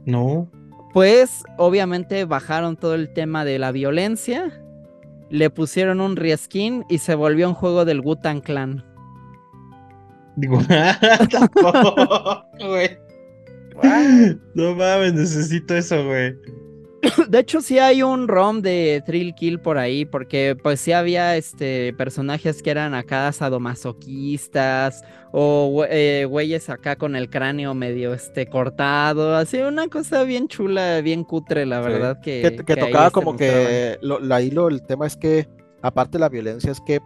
[0.05, 0.49] No.
[0.93, 4.61] Pues obviamente bajaron todo el tema de la violencia,
[5.31, 8.85] le pusieron un reskin y se volvió un juego del Wutan Clan.
[10.35, 10.57] Digo,
[12.59, 12.99] güey.
[14.53, 16.35] No mames, necesito eso, güey.
[17.29, 21.35] De hecho, sí hay un ROM de Thrill Kill por ahí, porque pues sí había
[21.35, 28.45] este personajes que eran acá sadomasoquistas o eh, güeyes acá con el cráneo medio este
[28.47, 33.97] cortado, así una cosa bien chula, bien cutre, la verdad que, que, tocaba como que
[34.01, 35.47] lo, la hilo, el tema es que
[35.81, 37.01] aparte de la violencia es que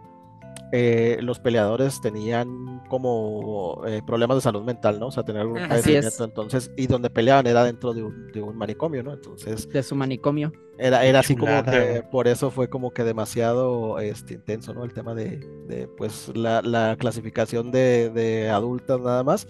[0.72, 5.08] eh, los peleadores tenían como eh, problemas de salud mental, ¿no?
[5.08, 9.12] O sea, tener algún padecimiento, entonces, y donde peleaban era dentro de un, manicomio, ¿no?
[9.12, 9.68] Entonces...
[9.68, 10.52] De su manicomio.
[10.78, 14.84] Era, era así como que, por eso fue como que demasiado este, intenso, ¿no?
[14.84, 19.48] El tema de, pues, la, clasificación de, de adultas nada más,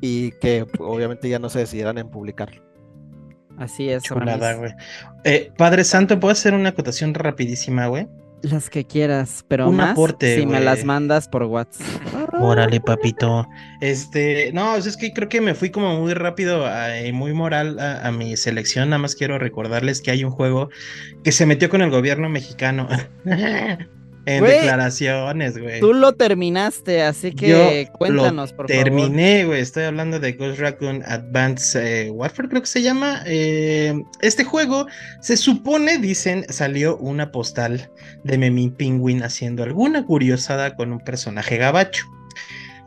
[0.00, 2.70] y que obviamente ya no se decidieran en publicarlo.
[3.60, 4.02] Así es.
[4.02, 4.72] Chulada, güey.
[5.24, 8.08] Eh, Padre Santo, ¿puedo hacer una acotación rapidísima, güey?
[8.42, 11.84] Las que quieras, pero Un más si me las mandas por WhatsApp.
[12.40, 13.46] Órale, papito.
[13.80, 16.66] Este, no, es que creo que me fui como muy rápido
[17.04, 18.90] y muy moral a, mi selección.
[18.90, 20.70] Nada más quiero recordarles que hay un juego
[21.22, 22.88] que se metió con el gobierno mexicano.
[24.26, 25.80] en declaraciones, güey.
[25.80, 28.84] Tú lo terminaste, así que cuéntanos, por favor.
[28.84, 29.60] Terminé, güey.
[29.60, 33.22] Estoy hablando de Ghost Raccoon Advance eh, Warfare, creo que se llama.
[33.26, 34.86] Eh, este juego
[35.20, 37.90] se supone, dicen, salió una postal
[38.24, 42.04] de Memín Penguin haciendo alguna curiosada con un personaje gabacho.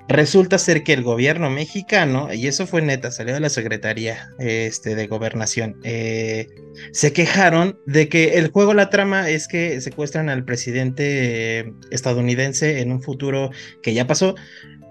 [0.10, 4.96] Resulta ser que el gobierno mexicano, y eso fue neta, salió de la Secretaría este,
[4.96, 6.50] de Gobernación, eh,
[6.92, 12.92] se quejaron de que el juego, la trama es que secuestran al presidente estadounidense en
[12.92, 14.36] un futuro que ya pasó,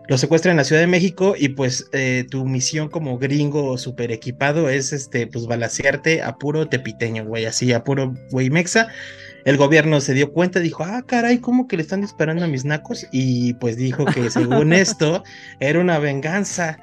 [0.09, 4.13] lo secuestran en la Ciudad de México y pues eh, tu misión como gringo super
[4.13, 8.89] equipado es este, pues balasearte a puro tepiteño, güey, así, a puro güey mexa
[9.45, 12.65] el gobierno se dio cuenta, dijo, ah, caray, ¿cómo que le están disparando a mis
[12.65, 13.07] nacos?
[13.13, 15.23] Y pues dijo que según esto
[15.61, 16.79] era una venganza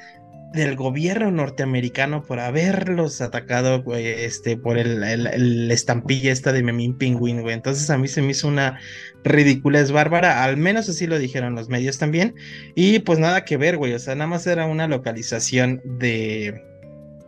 [0.53, 7.41] del gobierno norteamericano por haberlos atacado, este, por el, el, estampilla esta de Memín Pingüín,
[7.41, 7.53] güey.
[7.53, 8.79] Entonces a mí se me hizo una
[9.23, 12.33] ridiculez bárbara, al menos así lo dijeron los medios también.
[12.75, 16.68] Y pues nada que ver, güey, o sea, nada más era una localización de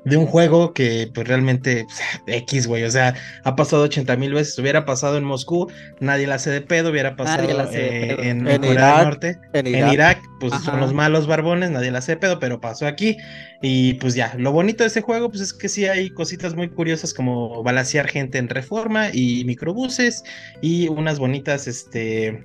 [0.04, 1.86] de un juego que pues realmente
[2.28, 6.36] X, güey, o sea, ha pasado 80 mil veces, hubiera pasado en Moscú, nadie la
[6.36, 10.20] hace de pedo, hubiera pasado eh, en, Corea del Norte, en Irak.
[10.40, 13.18] pues son los malos barbones, nadie la hace pedo, pero pasó aquí.
[13.62, 16.70] Y pues ya, lo bonito de ese juego, pues es que sí hay cositas muy
[16.70, 20.24] curiosas como balancear gente en reforma y microbuses
[20.62, 22.44] y unas bonitas, este,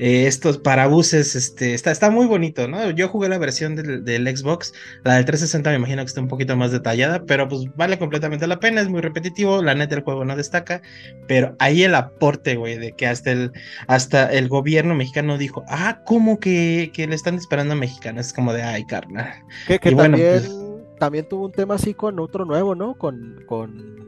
[0.00, 2.90] eh, estos parabuses, este, está, está muy bonito, ¿no?
[2.90, 4.72] Yo jugué la versión del, Xbox,
[5.04, 8.46] la del 360 me imagino que está un poquito más detallada, pero pues vale completamente
[8.46, 10.80] la pena, es muy repetitivo, la neta el juego no destaca,
[11.28, 13.52] pero ahí el aporte, güey, de que hasta el,
[13.88, 18.28] hasta el gobierno mexicano dijo, ah, ¿cómo que, que le están disparando a mexicanos?
[18.28, 19.34] Es como de, ay, carnal.
[19.66, 20.50] Que, también, pues
[20.98, 22.94] también tuvo un tema así con otro nuevo, ¿no?
[22.94, 23.99] Con, con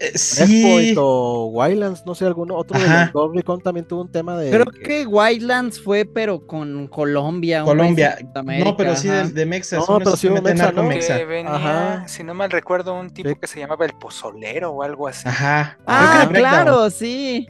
[0.00, 0.94] eh, sí.
[0.98, 4.50] o Wildlands, no sé, alguno otro de también tuvo un tema de.
[4.50, 7.62] Creo que, Wildlands fue, pero con Colombia.
[7.62, 8.18] Colombia.
[8.58, 9.78] No, pero sí de, de Mexa.
[9.78, 10.88] No, pero sí de Mexa, ¿no?
[10.88, 15.28] venía, si no mal recuerdo, un tipo que se llamaba el Pozolero o algo así.
[15.28, 15.78] Ajá.
[15.86, 17.48] Ah, claro, sí.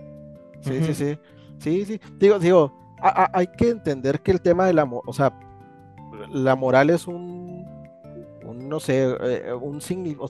[0.60, 1.18] Sí, sí, sí.
[1.58, 2.00] Sí, sí.
[2.18, 5.32] Digo, digo, hay que entender que el tema de la, o sea,
[6.30, 7.73] la moral es un
[8.54, 9.80] no sé, eh, un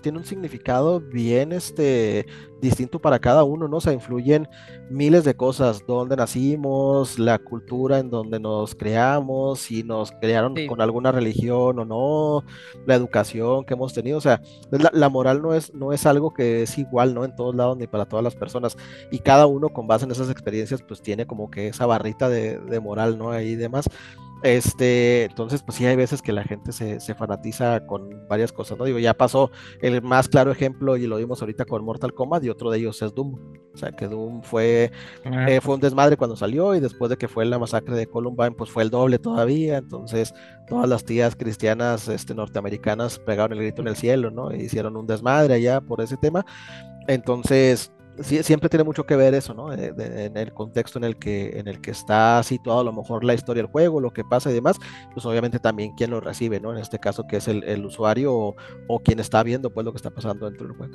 [0.02, 2.26] tiene un significado bien este,
[2.60, 3.76] distinto para cada uno, ¿no?
[3.76, 4.48] O sea, influyen
[4.90, 10.80] miles de cosas, dónde nacimos, la cultura en donde nos creamos, si nos crearon con
[10.80, 12.44] alguna religión o no,
[12.86, 16.62] la educación que hemos tenido, o sea, la, moral no es, no es algo que
[16.62, 17.24] es igual, ¿no?
[17.24, 18.76] En todos lados ni para todas las personas,
[19.10, 22.58] y cada uno con base en esas experiencias, pues tiene como que esa barrita de,
[22.58, 23.30] de moral, ¿no?
[23.30, 23.88] Ahí y demás.
[24.44, 28.84] Este, entonces, pues sí hay veces que la gente se, fanatiza con varias cosas, ¿no?
[28.84, 32.50] Digo, ya pasó el más claro ejemplo y lo vimos ahorita con Mortal Kombat y
[32.50, 33.36] otro de ellos es Doom.
[33.72, 34.92] O sea, que Doom fue,
[35.24, 35.46] ah.
[35.48, 38.50] eh, fue un desmadre cuando salió y después de que fue la masacre de Columbine,
[38.50, 39.78] pues fue el doble todavía.
[39.78, 40.34] Entonces,
[40.68, 44.50] todas las tías cristianas este, norteamericanas pegaron el grito en el cielo, ¿no?
[44.50, 46.44] E hicieron un desmadre allá por ese tema.
[47.08, 49.72] Entonces, siempre tiene mucho que ver eso, ¿no?
[49.72, 53.34] en el contexto en el, que, en el que está situado a lo mejor la
[53.34, 54.78] historia del juego, lo que pasa y demás,
[55.12, 56.72] pues obviamente también quién lo recibe, ¿no?
[56.72, 60.10] En este caso que es el, usuario o, quien está viendo pues lo que está
[60.10, 60.94] pasando dentro del juego.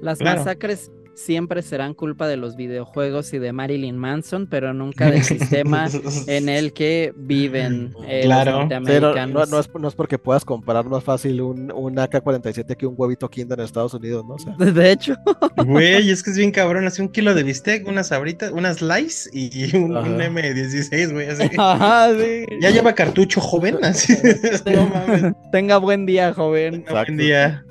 [0.00, 5.22] Las masacres siempre serán culpa de los videojuegos y de Marilyn Manson, pero nunca del
[5.24, 5.88] sistema
[6.26, 10.84] en el que viven eh, claro, Pero no, no, es, no, es, porque puedas comprar
[10.86, 14.64] más fácil un, un AK-47 que un huevito Kinder en Estados Unidos, ¿no?
[14.72, 15.14] de hecho.
[15.56, 19.30] Güey, es que es bien cabrón, así un kilo de bistec, unas sabritas, unas slice
[19.32, 21.50] y un, M16, güey, así.
[21.58, 22.44] Ajá, sí.
[22.60, 24.14] Ya lleva cartucho joven, así.
[24.66, 25.34] no mames.
[25.52, 26.84] Tenga buen día, joven.
[26.90, 27.64] Buen día.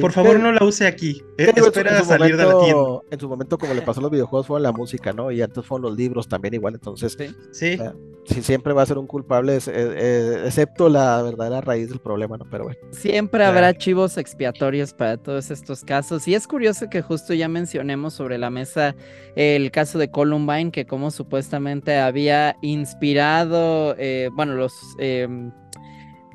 [0.00, 1.22] Por favor, no la use aquí.
[1.38, 3.00] Eh, espera salir de la tienda.
[3.10, 5.30] En su momento, como le pasó a los videojuegos, fue la música, ¿no?
[5.30, 6.74] Y antes fueron los libros también igual.
[6.74, 7.16] Entonces,
[7.52, 7.78] sí.
[8.24, 8.42] sí.
[8.42, 12.46] siempre va a ser un culpable, eh, excepto la verdadera raíz del problema, ¿no?
[12.50, 12.78] Pero bueno.
[12.92, 16.28] Siempre habrá chivos expiatorios para todos estos casos.
[16.28, 18.94] Y es curioso que justo ya mencionemos sobre la mesa
[19.34, 25.50] el caso de Columbine, que como supuestamente había inspirado, eh, bueno, los em,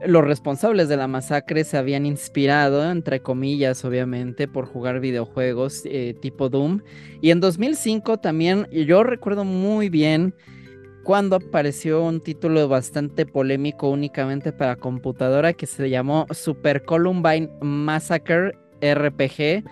[0.06, 6.16] los responsables de la masacre se habían inspirado, entre comillas, obviamente, por jugar videojuegos eh,
[6.22, 6.82] tipo Doom.
[7.22, 10.34] Y en 2005 también, yo recuerdo muy bien
[11.04, 18.52] cuando apareció un título bastante polémico únicamente para computadora que se llamó Super Columbine Massacre
[18.82, 19.64] RPG.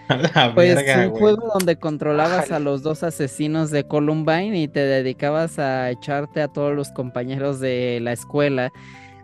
[0.55, 5.91] pues un juego donde controlabas a los dos asesinos de Columbine y te dedicabas a
[5.91, 8.71] echarte a todos los compañeros de la escuela.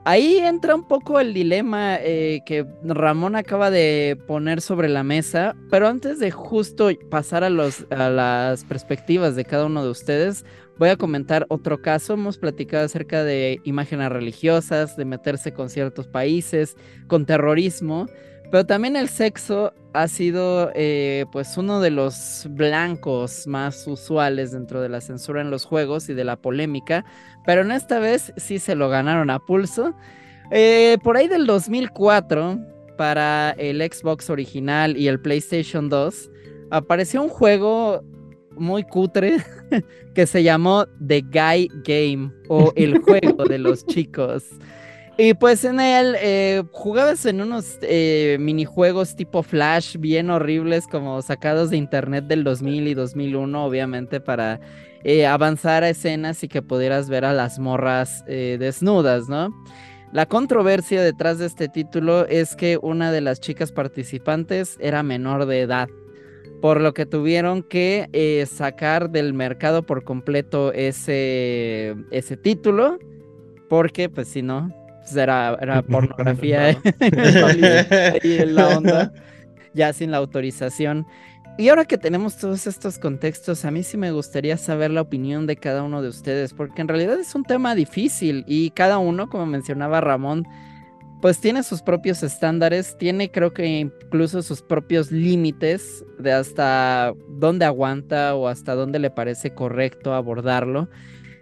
[0.04, 5.56] Ahí entra un poco el dilema eh, que Ramón acaba de poner sobre la mesa,
[5.70, 10.44] pero antes de justo pasar a, las perspectivas de cada uno de ustedes,
[10.80, 12.14] voy a comentar otro caso.
[12.14, 18.08] Hemos platicado acerca de imágenes religiosas, de meterse con ciertos países, con terrorismo,
[18.50, 24.82] pero también el sexo ha sido eh, pues uno de los blancos más usuales dentro
[24.82, 27.06] de la censura en los juegos y de la polémica,
[27.46, 29.94] pero en esta vez sí se lo ganaron a pulso.
[30.52, 32.60] Eh, por ahí del 2004,
[32.98, 36.30] para el Xbox original y el PlayStation 2,
[36.72, 38.04] apareció un juego
[38.58, 39.38] muy cutre
[40.14, 44.46] que se llamó The Guy Game o el juego de los chicos.
[45.18, 51.22] Y pues en él eh, jugabas en unos eh, minijuegos tipo Flash bien horribles como
[51.22, 54.60] sacados de internet del 2000 y 2001 obviamente para
[55.04, 59.54] eh, avanzar a escenas y que pudieras ver a las morras desnudas, ¿no?
[60.12, 65.46] La controversia detrás de este título es que una de las chicas participantes era menor
[65.46, 65.88] de edad,
[66.62, 73.00] por lo que tuvieron que sacar del mercado por completo ese, ese título,
[73.70, 74.70] porque pues si no,
[75.02, 76.72] pues, era, era pornografía
[78.24, 79.14] y la onda,
[79.74, 81.06] ya sin la autorización.
[81.58, 85.46] Y ahora que tenemos todos estos contextos, a mí sí me gustaría saber la opinión
[85.48, 89.30] de cada uno de ustedes, porque en realidad es un tema difícil y cada uno,
[89.30, 90.48] como mencionaba Ramón,
[91.22, 97.66] pues tiene sus propios estándares, tiene creo que incluso sus propios límites de hasta dónde
[97.66, 100.90] aguanta o hasta dónde le parece correcto abordarlo.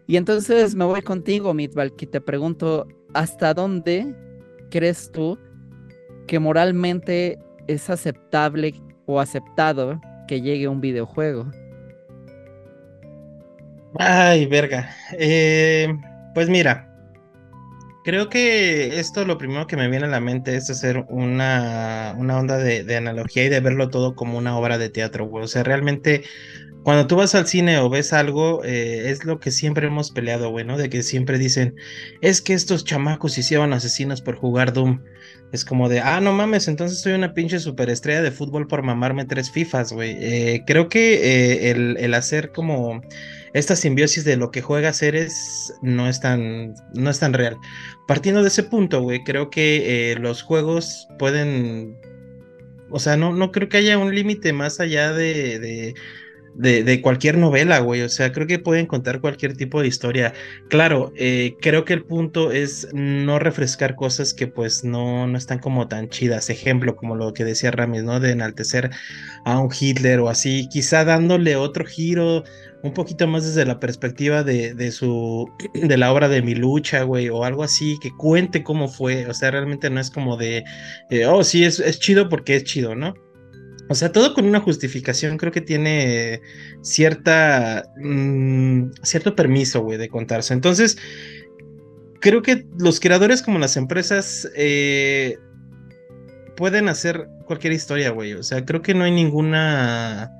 [0.05, 4.13] Y entonces me voy contigo, Mitval, que te pregunto, ¿hasta dónde
[4.69, 5.37] crees tú
[6.27, 8.73] que moralmente es aceptable
[9.09, 11.51] o aceptado que llegue un videojuego?
[13.97, 14.95] Ay, verga.
[15.17, 15.87] Eh,
[16.35, 16.85] pues mira,
[18.01, 22.39] Creo que esto lo primero que me viene a la mente es hacer una, una
[22.39, 25.29] onda de, analogía y de verlo todo como una obra de teatro.
[25.31, 26.23] O sea, realmente
[26.83, 30.49] cuando tú vas al cine o ves algo, eh, es lo que siempre hemos peleado,
[30.49, 30.77] güey, ¿no?
[30.77, 31.75] De que siempre dicen,
[32.21, 35.01] es que estos chamacos hicieron asesinos por jugar Doom.
[35.51, 39.25] Es como de, ah, no mames, entonces soy una pinche superestrella de fútbol por mamarme
[39.25, 40.15] tres FIFAs, güey.
[40.19, 43.01] Eh, creo que eh, el, el hacer como
[43.53, 47.57] esta simbiosis de lo que juega Ceres no es tan, no es tan real.
[48.07, 51.97] Partiendo de ese punto, güey, creo que eh, los juegos pueden,
[52.89, 55.95] o sea, no, no creo que haya un límite más allá de,
[57.01, 58.01] cualquier novela, güey.
[58.01, 60.33] O sea, creo que pueden contar cualquier tipo de historia.
[60.69, 65.59] Claro, eh, creo que el punto es no refrescar cosas que pues no, no están
[65.59, 66.49] como tan chidas.
[66.49, 68.19] Ejemplo, como lo que decía Ramis, ¿no?
[68.19, 68.89] De enaltecer
[69.45, 70.67] a un Hitler o así.
[70.69, 72.43] Quizá dándole otro giro
[72.81, 77.03] un poquito más desde la perspectiva de, de su de la obra de mi lucha,
[77.03, 79.27] güey, o algo así, que cuente cómo fue.
[79.27, 80.63] O sea, realmente no es como de,
[81.09, 83.13] eh, oh, sí, es, es chido porque es chido, ¿no?
[83.89, 86.41] O sea, todo con una justificación creo que tiene
[86.81, 90.53] cierta, mm, cierto permiso, güey, de contarse.
[90.53, 90.97] Entonces,
[92.21, 95.39] creo que los creadores como las empresas eh,
[96.55, 98.33] pueden hacer cualquier historia, güey.
[98.33, 100.31] O sea, creo que no hay ninguna,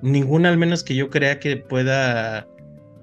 [0.00, 2.48] ninguna al menos que yo crea que pueda,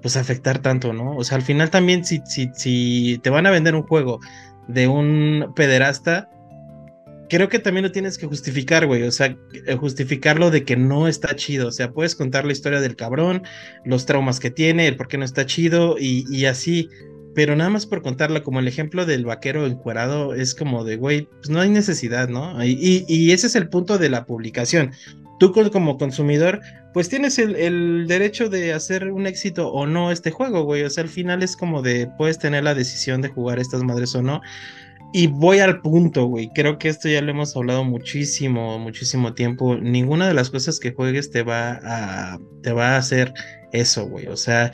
[0.02, 1.16] pues, afectar tanto, ¿no?
[1.16, 4.18] O sea, al final también si, si, si te van a vender un juego
[4.66, 6.28] de un pederasta,
[7.28, 9.02] creo que también lo tienes que justificar, güey.
[9.02, 11.68] O sea, eh, justificarlo de que no está chido.
[11.68, 13.42] O sea, puedes contar la historia del cabrón,
[13.84, 16.88] los traumas que tiene, el por qué no está chido y, así.
[17.34, 21.28] Pero nada más por contarla, como el ejemplo del vaquero encuerado, es como de, güey,
[21.36, 22.64] pues no hay necesidad, ¿no?
[22.64, 24.92] Y, y, ese es el punto de la publicación.
[25.38, 26.62] Tú como consumidor,
[26.94, 30.82] pues tienes el, el, derecho de hacer un éxito o no este juego, güey.
[30.84, 34.14] O sea, al final es como de, puedes tener la decisión de jugar estas madres
[34.14, 34.40] o no.
[35.12, 36.50] Y voy al punto, güey.
[36.54, 39.76] Creo que esto ya lo hemos hablado muchísimo, muchísimo tiempo.
[39.76, 43.32] Ninguna de las cosas que juegues te va a, te va a hacer
[43.72, 44.26] eso, güey.
[44.26, 44.72] O sea,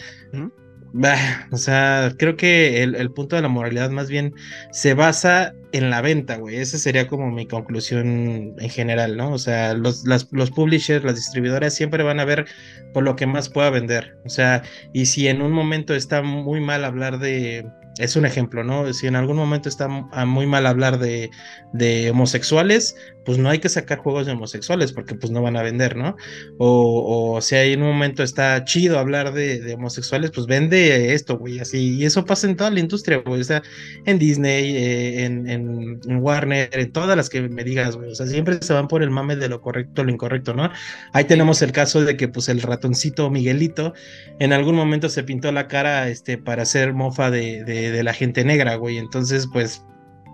[1.51, 4.35] o sea, creo que el, punto de la moralidad más bien
[4.73, 6.57] se basa en la venta, güey.
[6.57, 9.33] Esa sería como mi conclusión en general, ¿no?
[9.33, 12.47] O sea, los, los publishers, las distribuidoras siempre van a ver
[12.93, 14.19] por lo que más pueda vender.
[14.25, 17.67] O sea, y si en un momento está muy mal hablar de
[17.99, 18.93] es un ejemplo, ¿no?
[18.93, 21.31] Si en algún momento está muy mal hablar de,
[21.73, 25.63] de, homosexuales, pues no hay que sacar juegos de homosexuales porque pues no van a
[25.63, 26.17] vender, ¿no?
[26.59, 31.61] O, o si en un momento está chido hablar de, homosexuales, pues vende esto, güey,
[31.61, 31.97] así.
[31.97, 33.63] Y eso pasa en toda la industria, güey, o sea,
[34.07, 38.27] en Disney, eh, en, en, Warner, en todas las que me digas, güey, o sea,
[38.27, 40.71] siempre se van por el mame de lo correcto, lo incorrecto, ¿no?
[41.13, 43.93] Ahí tenemos el caso de que pues el ratoncito Miguelito
[44.39, 48.45] en algún momento se pintó la cara, este, para hacer mofa de de, la gente
[48.45, 48.99] negra, güey.
[48.99, 49.83] Entonces, pues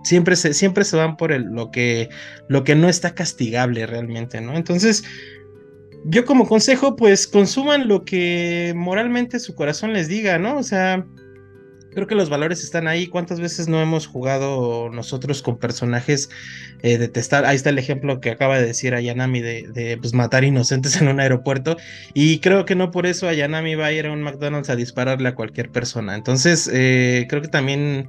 [0.05, 2.09] siempre se, siempre se van por el, lo, que,
[2.49, 4.57] lo que no está castigable realmente, ¿no?
[4.57, 5.05] Entonces,
[6.05, 10.59] yo como consejo, pues consuman lo que moralmente su corazón les diga, ¿no?
[10.59, 11.07] O sea,
[11.93, 13.07] creo que los valores están ahí.
[13.07, 16.31] ¿Cuántas veces no hemos jugado nosotros con personajes
[16.83, 17.45] eh, detestar?
[17.45, 21.09] Ahí está el ejemplo que acaba de decir Ayanami de, de pues, matar inocentes en
[21.09, 21.77] un aeropuerto.
[22.15, 25.29] Y creo que no por eso Ayanami va a ir a un McDonald's a dispararle
[25.29, 26.15] a cualquier persona.
[26.15, 28.09] Entonces, eh, creo que también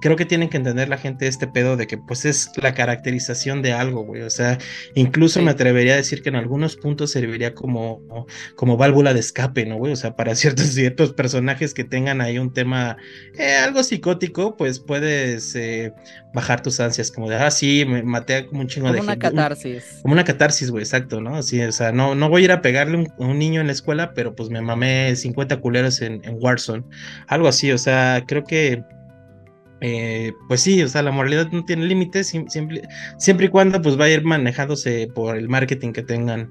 [0.00, 3.62] creo que tienen que entender la gente este pedo de que pues es la caracterización
[3.62, 4.22] de algo, güey.
[4.22, 4.58] O sea,
[4.94, 9.66] incluso me atrevería a decir que en algunos puntos serviría como, como válvula de escape,
[9.66, 9.92] ¿no, güey?
[9.92, 12.96] O sea, para ciertos, ciertos personajes que tengan ahí un tema
[13.38, 15.92] eh, algo psicótico, pues puedes eh,
[16.32, 19.06] bajar tus ansias, como de, ah, sí, me maté como un chingo de gente.
[19.06, 19.84] Como una catarsis.
[20.02, 21.42] como una catarsis, güey, exacto, ¿no?
[21.42, 23.72] Sí, o sea, no, no voy a ir a pegarle a un, niño en la
[23.72, 26.84] escuela, pero pues me mamé 50 culeros en, en Warzone.
[27.26, 28.82] Algo así, o sea, creo que
[29.80, 32.82] eh, pues sí, o sea, la moralidad no tiene límites, siempre,
[33.18, 36.50] siempre y cuando pues va a ir manejándose por el marketing que tengan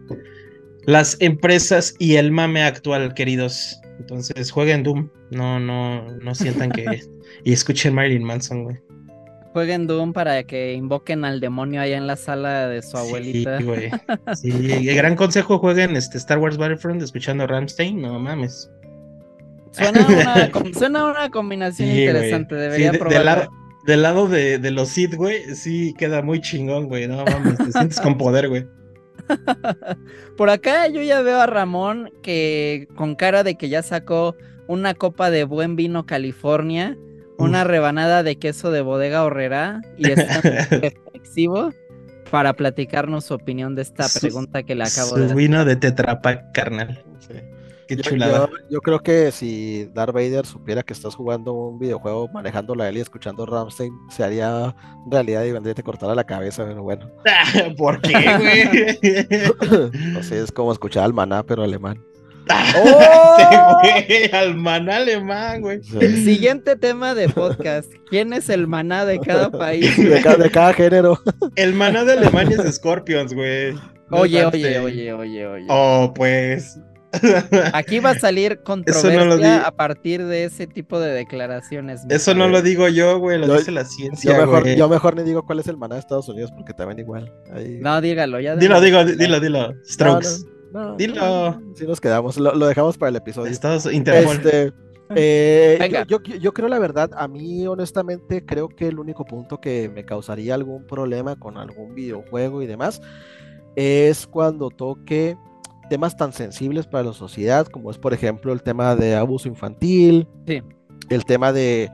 [0.85, 3.79] las empresas y el mame actual, queridos.
[3.99, 6.85] Entonces, jueguen Doom, no, no, no sientan que...
[7.43, 8.77] y escuchen Marilyn Manson, güey.
[9.53, 13.59] jueguen Doom para que invoquen al demonio allá en la sala de su abuelita.
[13.59, 13.91] Sí, güey.
[14.35, 14.51] Sí,
[14.89, 18.71] el gran consejo jueguen este Star Wars Battlefront escuchando a Ramstein, no mames.
[19.71, 23.51] Suena una, suena una combinación interesante, debería probarlo.
[23.85, 27.71] del lado de, de los Sith, güey, sí queda muy chingón, güey, no mames, te
[27.71, 28.65] sientes con poder, güey.
[30.37, 34.35] Por acá yo ya veo a Ramón que con cara de que ya sacó
[34.67, 36.97] una copa de buen vino California,
[37.37, 41.71] una rebanada de queso de bodega horrera y está reflexivo
[42.29, 45.37] para platicarnos su opinión de esta pregunta que le acabo de hacer.
[45.37, 47.03] vino de Tetrapac, carnal.
[47.89, 48.47] Qué chulada.
[48.69, 52.97] Yo, creo que si Darth Vader supiera que estás jugando un videojuego manejando la él
[52.97, 54.75] y escuchando Ramstein, se haría
[55.09, 57.09] realidad y vendría y te cortara la cabeza, pero bueno.
[57.77, 59.91] ¿Por qué, güey?
[60.13, 61.99] no sé, es como escuchar al maná, pero alemán.
[62.85, 63.81] ¡Oh!
[64.33, 65.81] al maná alemán, güey.
[65.83, 67.91] Siguiente tema de podcast.
[68.11, 69.97] ¿Quién es el maná de cada país?
[69.97, 70.21] De,
[70.51, 71.19] cada, género.
[71.55, 73.73] El maná de Alemania es Scorpions, güey.
[74.11, 75.65] oye, oye, oye, oye, oye.
[75.69, 76.79] Oh, pues.
[77.73, 82.01] Aquí va a salir controversia a partir de ese tipo de declaraciones.
[82.09, 84.31] Eso no lo digo yo, güey, lo dice la ciencia.
[84.31, 86.99] Yo mejor, yo mejor ni digo cuál es el maná de Estados Unidos porque también
[86.99, 87.33] igual.
[87.81, 88.55] No, dígalo, ya.
[88.55, 89.73] Dilo, digo, dilo, dilo.
[89.83, 90.45] Strokes.
[90.97, 91.61] dilo.
[91.75, 93.51] Sí nos quedamos, lo, dejamos para el episodio.
[93.51, 94.73] Estados este,
[95.15, 99.89] eh, yo, yo, creo la verdad, a mí honestamente creo que el único punto que
[99.89, 103.01] me causaría algún problema con algún videojuego y demás
[103.75, 105.35] es cuando toque
[105.89, 110.27] temas tan sensibles para la sociedad, como es por ejemplo el tema de abuso infantil,
[111.09, 111.91] el tema de,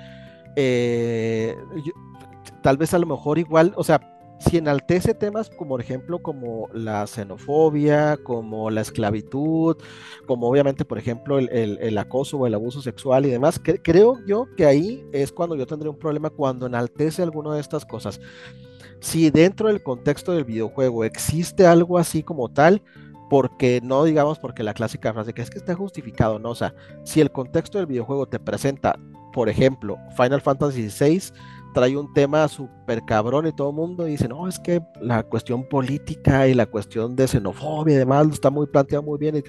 [0.55, 1.55] eh,
[2.61, 4.01] tal vez a lo mejor igual, o sea,
[4.39, 9.77] si enaltece temas como por ejemplo como la xenofobia, como la esclavitud,
[10.25, 14.65] como obviamente por ejemplo el, acoso o el abuso sexual y demás, creo yo que
[14.65, 18.19] ahí es cuando yo tendré un problema cuando enaltece alguna de estas cosas.
[18.99, 22.81] Si dentro del contexto del videojuego existe algo así como tal,
[23.29, 26.73] porque no digamos porque la clásica frase que es que está justificado, no, o sea,
[27.03, 28.99] si el contexto del videojuego te presenta,
[29.33, 31.21] por ejemplo, Final Fantasy VI
[31.73, 35.67] trae un tema súper cabrón y todo el mundo dice, no, es que la cuestión
[35.67, 39.43] política y la cuestión de xenofobia y demás está muy planteado muy bien y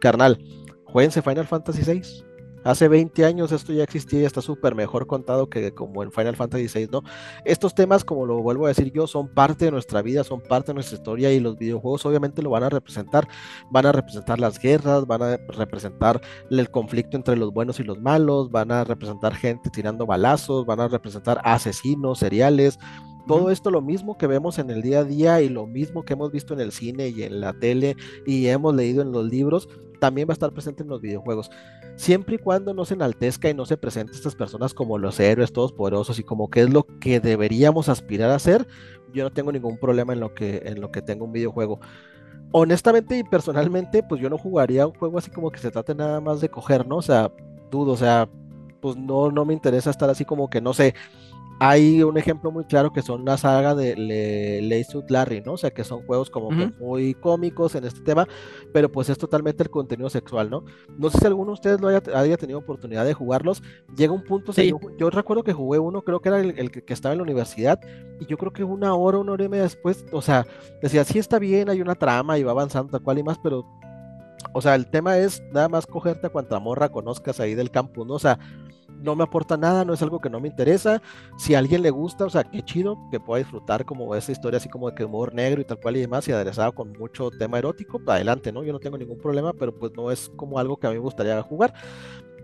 [0.00, 0.42] carnal,
[0.86, 2.27] jueguense Final Fantasy VI,
[2.68, 6.36] Hace 20 años esto ya existía y está súper mejor contado que como en Final
[6.36, 7.02] Fantasy VI, ¿no?
[7.46, 10.72] Estos temas, como lo vuelvo a decir yo, son parte de nuestra vida, son parte
[10.72, 13.26] de nuestra historia y los videojuegos obviamente lo van a representar.
[13.70, 17.98] Van a representar las guerras, van a representar el conflicto entre los buenos y los
[18.02, 22.78] malos, van a representar gente tirando balazos, van a representar asesinos, seriales,
[23.28, 26.14] todo esto lo mismo que vemos en el día a día y lo mismo que
[26.14, 29.68] hemos visto en el cine y en la tele y hemos leído en los libros,
[30.00, 31.50] también va a estar presente en los videojuegos.
[31.96, 35.52] Siempre y cuando no se enaltezca y no se presente estas personas como los héroes
[35.52, 38.66] todos poderosos y como que es lo que deberíamos aspirar a ser,
[39.12, 41.80] yo no tengo ningún problema en lo que, en lo que tenga un videojuego.
[42.52, 46.20] Honestamente y personalmente, pues yo no jugaría un juego así como que se trate nada
[46.20, 46.96] más de coger, ¿no?
[46.96, 47.30] O sea,
[47.70, 48.28] dudo, o sea,
[48.80, 50.94] pues no, no me interesa estar así como que, no sé,
[51.60, 55.54] hay un ejemplo muy claro que son la saga de Le, Larry, ¿no?
[55.54, 58.28] O sea, que son juegos como muy cómicos en este tema,
[58.72, 60.64] pero pues es totalmente el contenido sexual, ¿no?
[60.96, 63.62] No sé si alguno de ustedes lo haya, tenido oportunidad de jugarlos.
[63.96, 67.18] Llega un punto, yo, recuerdo que jugué uno, creo que era el, que, estaba en
[67.18, 67.80] la universidad,
[68.20, 70.46] y yo creo que una hora, una hora y media después, o sea,
[70.80, 73.66] decía, sí está bien, hay una trama y va avanzando tal cual y más, pero,
[74.52, 78.04] o sea, el tema es nada más cogerte a cuanta morra conozcas ahí del campo,
[78.04, 78.14] ¿no?
[78.14, 78.38] O sea,
[78.98, 81.02] no me aporta nada, no es algo que no me interesa.
[81.38, 84.58] Si a alguien le gusta, o sea, qué chido que pueda disfrutar como esa historia
[84.58, 87.30] así como de que humor negro y tal cual y demás y aderezado con mucho
[87.30, 88.62] tema erótico, adelante, ¿no?
[88.64, 91.02] Yo no tengo ningún problema, pero pues no es como algo que a mí me
[91.02, 91.74] gustaría jugar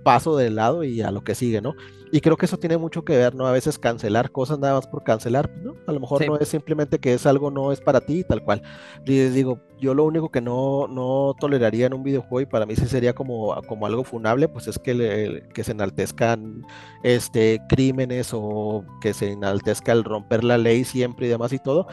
[0.04, 1.74] paso de lado y a lo que sigue, ¿no?
[2.12, 3.46] Y creo que eso tiene mucho que ver, ¿no?
[3.48, 5.74] A veces cancelar cosas nada más por cancelar, ¿no?
[5.88, 8.62] A lo mejor no es simplemente que es algo no es para ti, tal cual.
[9.04, 12.76] Les digo, yo lo único que no, no toleraría en un videojuego y para mí
[12.76, 16.62] sí sería como, como algo funable, pues es que, que se enaltezcan
[17.02, 21.88] este, crímenes o que se enaltezca el romper la ley siempre y demás y todo.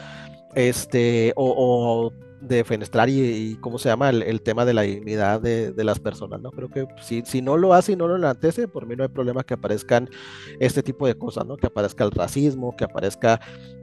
[0.54, 2.12] Este, o
[2.42, 6.50] de fenestrar y, cómo se llama el, tema de la dignidad de, las personas, ¿no?
[6.50, 9.08] Creo que si, si no lo hace y no lo enaltece, por mí no hay
[9.08, 10.10] problema que aparezcan
[10.58, 11.56] este tipo de cosas, ¿no?
[11.56, 13.40] Que aparezca el racismo, que aparezca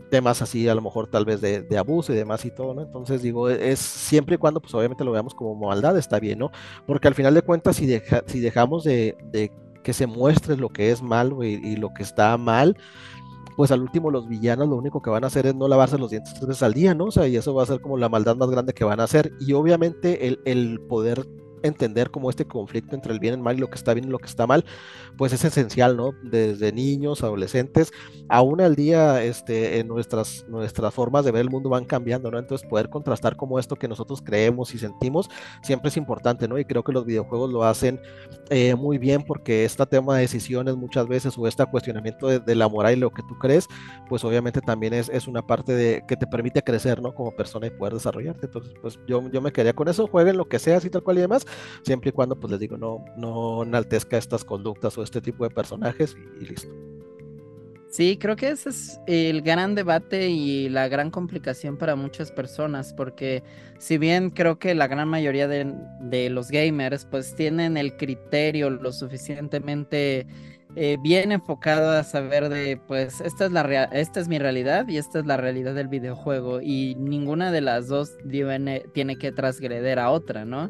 [0.09, 2.81] temas así, a lo mejor tal vez de, abuso y demás y todo, ¿no?
[2.81, 6.51] Entonces digo, es siempre y cuando, pues obviamente lo veamos como maldad, está bien, ¿no?
[6.85, 9.51] Porque al final de cuentas, si, deja, si dejamos de,
[9.83, 12.75] que se muestre lo que es malo y lo que está mal,
[13.59, 16.09] pues al último los villanos lo único que van a hacer es no lavarse los
[16.09, 17.07] dientes tres veces al día, ¿no?
[17.07, 19.03] O sea, y eso va a ser como la maldad más grande que van a
[19.03, 19.33] hacer.
[19.37, 21.27] Y obviamente el, el poder
[21.63, 24.07] entender como este conflicto entre el bien y el mal y lo que está bien
[24.07, 24.65] y lo que está mal,
[25.17, 26.13] pues es esencial, ¿no?
[26.23, 27.91] Desde niños, adolescentes,
[28.27, 32.39] aún al día, este, nuestras, nuestras formas de ver el mundo van cambiando, ¿no?
[32.39, 35.29] Entonces poder contrastar como esto que nosotros creemos y sentimos
[35.61, 36.57] siempre es importante, ¿no?
[36.57, 37.99] Y creo que los videojuegos lo hacen
[38.49, 42.67] eh, muy bien porque este tema de decisiones muchas veces o este cuestionamiento de, la
[42.67, 43.67] moral y lo que tú crees,
[44.07, 47.13] pues obviamente también es, es una parte de que te permite crecer, ¿no?
[47.13, 48.47] Como persona y poder desarrollarte.
[48.47, 51.17] Entonces, pues yo, yo me quedaría con eso, jueguen lo que sea, así tal cual
[51.17, 51.45] y demás,
[51.83, 55.49] siempre y cuando, pues les digo, no, no enaltezca estas conductas o este tipo de
[55.49, 56.69] personajes y, listo.
[57.89, 62.93] Sí, creo que ese es el gran debate y la gran complicación para muchas personas,
[62.93, 63.43] porque
[63.79, 68.69] si bien creo que la gran mayoría de, de los gamers pues tienen el criterio
[68.69, 70.27] lo suficientemente
[70.75, 74.97] eh, bien enfocado a saber de, pues, esta es, la esta es mi realidad y
[74.97, 79.97] esta es la realidad del videojuego y ninguna de las dos tiene, tiene que transgreder
[79.97, 80.69] a otra, ¿no?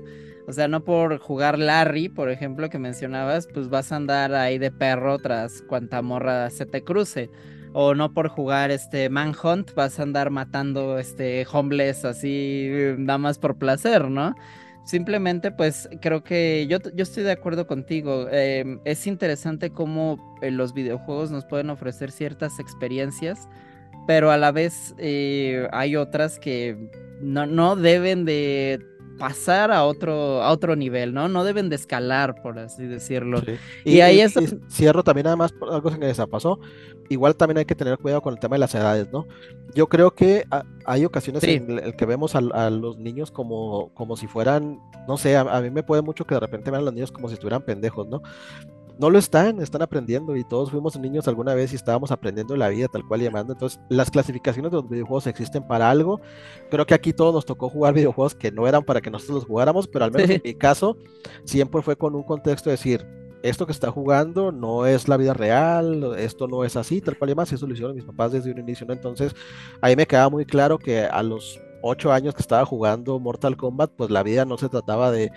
[0.50, 4.58] O sea, no por jugar Larry, por ejemplo, que mencionabas, pues vas a andar ahí
[4.58, 7.30] de perro tras cuanta morra se te cruce.
[7.72, 13.38] O no por jugar este Manhunt, vas a andar matando este homeless así, nada más
[13.38, 14.34] por placer, ¿no?
[14.86, 18.28] Simplemente, pues creo que yo, yo estoy de acuerdo contigo.
[18.32, 23.48] Em, es interesante cómo eh, los videojuegos nos pueden ofrecer ciertas experiencias,
[24.08, 26.90] pero a la vez eh, hay otras que
[27.22, 28.80] no, no deben de
[29.20, 31.28] pasar a otro, a otro nivel, ¿no?
[31.28, 33.42] No deben de escalar, por así decirlo.
[33.84, 34.34] Y, ahí es...
[34.70, 36.60] cierro también además por algo que se pasó.
[37.10, 39.28] Igual también hay que tener cuidado con el tema de las edades, ¿no?
[39.76, 40.46] Yo creo que
[40.86, 45.36] hay ocasiones en el que vemos a, los niños como, como si fueran, no sé,
[45.36, 47.34] a, a, mí me puede mucho que de repente vean a los niños como si
[47.34, 48.22] estuvieran pendejos, ¿no?
[49.00, 52.68] No lo están, están aprendiendo y todos fuimos niños alguna vez y estábamos aprendiendo la
[52.68, 53.54] vida tal cual llamando.
[53.54, 56.20] Entonces, las clasificaciones de los videojuegos existen para algo.
[56.70, 59.46] Creo que aquí todos nos tocó jugar videojuegos que no eran para que nosotros los
[59.46, 60.98] jugáramos, pero al menos en mi caso
[61.46, 63.08] siempre fue con un contexto de decir,
[63.42, 67.32] esto que está jugando no es la vida real, esto no es así, tal cual
[67.32, 68.92] y más, eso lo hicieron mis papás desde un inicio, ¿no?
[68.92, 69.34] Entonces,
[69.80, 73.92] ahí me quedaba muy claro que a los ocho años que estaba jugando Mortal Kombat,
[73.96, 75.32] pues la vida no se trataba de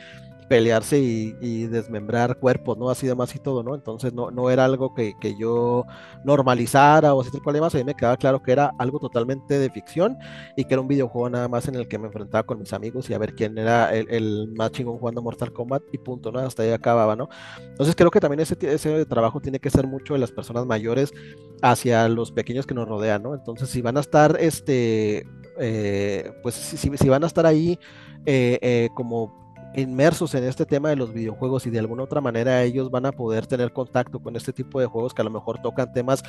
[0.53, 2.91] pelearse y, desmembrar cuerpos, ¿no?
[2.91, 3.75] Así demás y todo, ¿no?
[3.75, 5.87] Entonces no, no era algo que, yo
[6.27, 9.59] normalizara o así tal cual demás, a mí me quedaba claro que era algo totalmente
[9.59, 10.19] de ficción
[10.55, 13.09] y que era un videojuego nada más en el que me enfrentaba con mis amigos
[13.09, 16.41] y a ver quién era el, más chingón jugando Mortal Kombat y punto, ¿no?
[16.41, 17.31] Hasta ahí acababa, ¿no?
[17.59, 21.15] Entonces creo que también ese, ese trabajo tiene que ser mucho de las personas mayores
[21.63, 23.35] hacia los pequeños que nos rodean, ¿no?
[23.35, 25.25] Entonces si van a estar, este,
[25.59, 27.79] eh, pues si, si, van a estar ahí
[28.27, 29.42] eh, eh, como
[29.75, 33.13] inmersos en este tema de los videojuegos y de alguna otra manera ellos van a
[33.13, 36.23] poder tener contacto con este tipo de juegos que a lo mejor tocan temas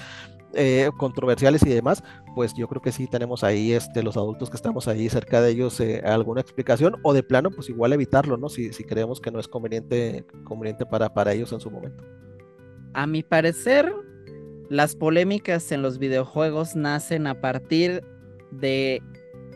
[0.53, 2.03] eh, controversiales y demás,
[2.35, 5.51] pues yo creo que sí tenemos ahí este, los adultos que estamos ahí cerca de
[5.51, 8.49] ellos eh, alguna explicación o de plano pues igual evitarlo, ¿no?
[8.49, 12.03] Si, si creemos que no es conveniente, conveniente para, para ellos en su momento.
[12.93, 13.91] A mi parecer,
[14.69, 18.03] las polémicas en los videojuegos nacen a partir
[18.51, 19.01] de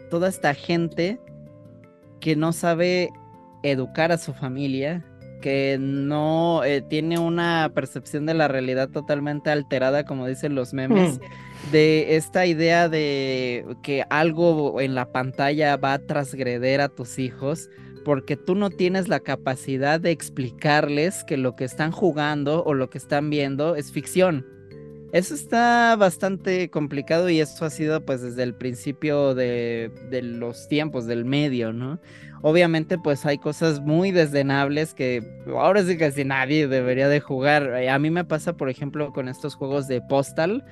[0.09, 1.19] toda esta gente
[2.19, 3.09] que no sabe
[3.63, 5.03] educar a su familia,
[5.41, 11.19] que no eh, tiene una percepción de la realidad totalmente alterada, como dicen los memes,
[11.19, 11.71] mm.
[11.71, 17.69] de esta idea de que algo en la pantalla va a transgreder a tus hijos
[18.03, 22.89] porque tú no tienes la capacidad de explicarles que lo que están jugando o lo
[22.89, 24.45] que están viendo es ficción.
[25.11, 30.67] Eso está bastante complicado y eso ha sido pues desde el principio de, de los
[30.67, 31.99] tiempos, del medio, ¿no?
[32.41, 37.73] Obviamente, pues hay cosas muy desdenables que ahora sí casi nadie debería de jugar.
[37.77, 40.63] Eh, a mí me pasa, por ejemplo, con estos juegos de Postal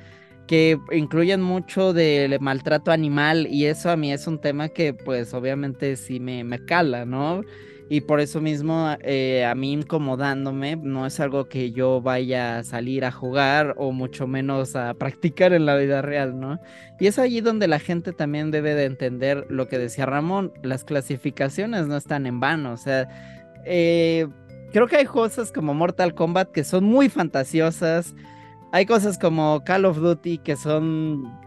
[0.47, 5.33] que incluyen mucho de maltrato animal y eso a mí es un tema que pues
[5.33, 7.41] obviamente sí me, me cala, ¿no?
[7.87, 12.63] Y por eso mismo eh, a mí incomodándome no es algo que yo vaya a
[12.63, 16.59] salir a jugar o mucho menos a practicar en la vida real, ¿no?
[16.99, 20.83] Y es allí donde la gente también debe de entender lo que decía Ramón, las
[20.83, 23.07] clasificaciones no están en vano, o sea,
[23.65, 24.27] eh,
[24.71, 28.15] creo que hay cosas como Mortal Kombat que son muy fantasiosas,
[28.71, 31.44] hay cosas como Call of Duty que son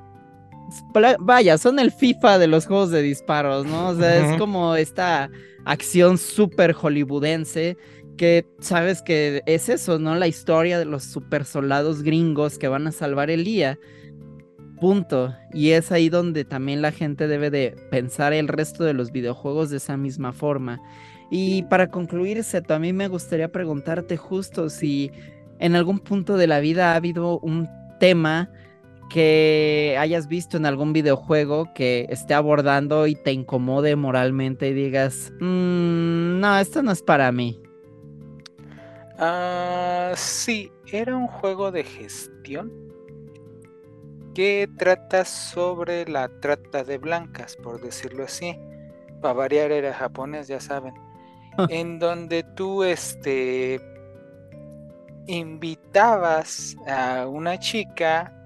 [1.20, 3.88] vaya, son el FIFA de los juegos de disparos, ¿no?
[3.88, 5.30] O sea, es como esta
[5.64, 7.76] acción súper hollywoodense
[8.16, 10.14] que sabes que es eso, ¿no?
[10.16, 13.78] La historia de los super soldados gringos que van a salvar el día.
[14.80, 15.34] Punto.
[15.54, 19.70] Y es ahí donde también la gente debe de pensar el resto de los videojuegos
[19.70, 20.80] de esa misma forma.
[21.30, 25.10] Y para concluir, Seto, a mí me gustaría preguntarte justo si
[25.58, 27.68] en algún punto de la vida ha habido un
[28.00, 28.50] tema
[29.08, 35.32] que hayas visto en algún videojuego que esté abordando y te incomode moralmente y digas,
[35.40, 37.60] mm, no, esto no es para mí.
[39.18, 42.72] Ah, sí, era un juego de gestión
[44.34, 48.56] que trata sobre la trata de blancas, por decirlo así.
[49.20, 50.94] Para variar era japonés, ya saben.
[51.70, 53.80] en donde tú este
[55.26, 58.37] invitabas a una chica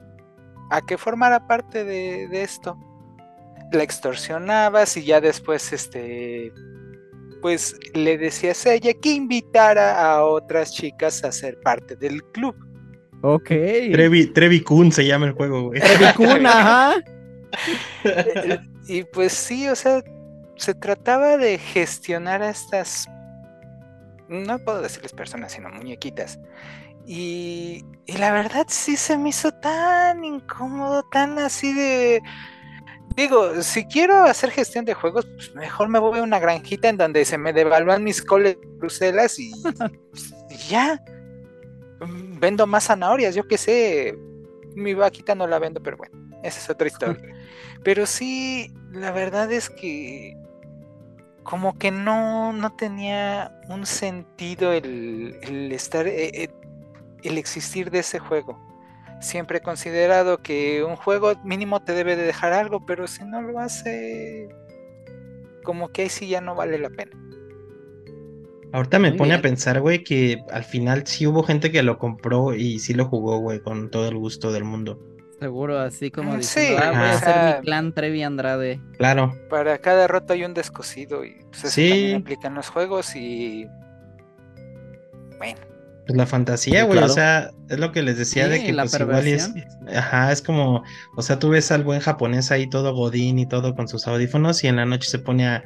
[0.72, 2.78] a que formara parte de, de esto.
[3.72, 6.52] La extorsionabas y ya después este
[7.42, 12.54] pues le decías a ella que invitara a otras chicas a ser parte del club.
[13.22, 13.48] Ok.
[13.48, 15.80] Trevi, Trevi Kun se llama el juego, güey.
[15.80, 16.94] Trevi Kun, ajá.
[18.86, 20.02] y pues sí, o sea,
[20.56, 23.06] se trataba de gestionar a estas,
[24.28, 26.38] no puedo decirles personas, sino muñequitas.
[27.07, 32.22] Y, y la verdad sí se me hizo tan incómodo, tan así de
[33.16, 36.96] Digo, si quiero hacer gestión de juegos, pues mejor me voy a una granjita en
[36.96, 39.53] donde se me devalúan mis coles Bruselas y,
[40.68, 41.03] ya.
[42.40, 44.18] Vendo más zanahorias, yo qué sé.
[44.74, 47.22] Mi vaquita no la vendo, pero bueno, esa es otra historia.
[47.84, 50.36] pero sí, la verdad es que
[51.42, 56.48] como que no, no tenía un sentido el, estar, eh, eh,
[57.22, 58.58] el existir de ese juego.
[59.20, 63.40] Siempre he considerado que un juego mínimo te debe de dejar algo, pero si no
[63.40, 64.48] lo hace,
[65.62, 67.12] como que ahí sí ya no vale la pena.
[68.72, 72.54] Ahorita me pone a pensar, güey, que al final sí hubo gente que lo compró
[72.54, 74.98] y sí lo jugó, güey, con todo el gusto del mundo.
[75.38, 78.80] Seguro, así como mm, diciendo, sí, ah, voy a hacer mi clan Trevi Andrade.
[78.96, 79.34] Claro.
[79.50, 81.88] Para cada roto hay un descosido y pues, eso sí.
[81.88, 83.66] también aplican los juegos y
[85.36, 85.60] bueno,
[86.07, 89.26] pues la fantasía, güey, o sea, es lo que les decía de que pues igual
[89.26, 89.53] es,
[89.94, 90.82] ajá, es como,
[91.16, 94.64] o sea, tú ves al buen japonés ahí todo godín y todo con sus audífonos
[94.64, 95.62] y en la noche se pone a,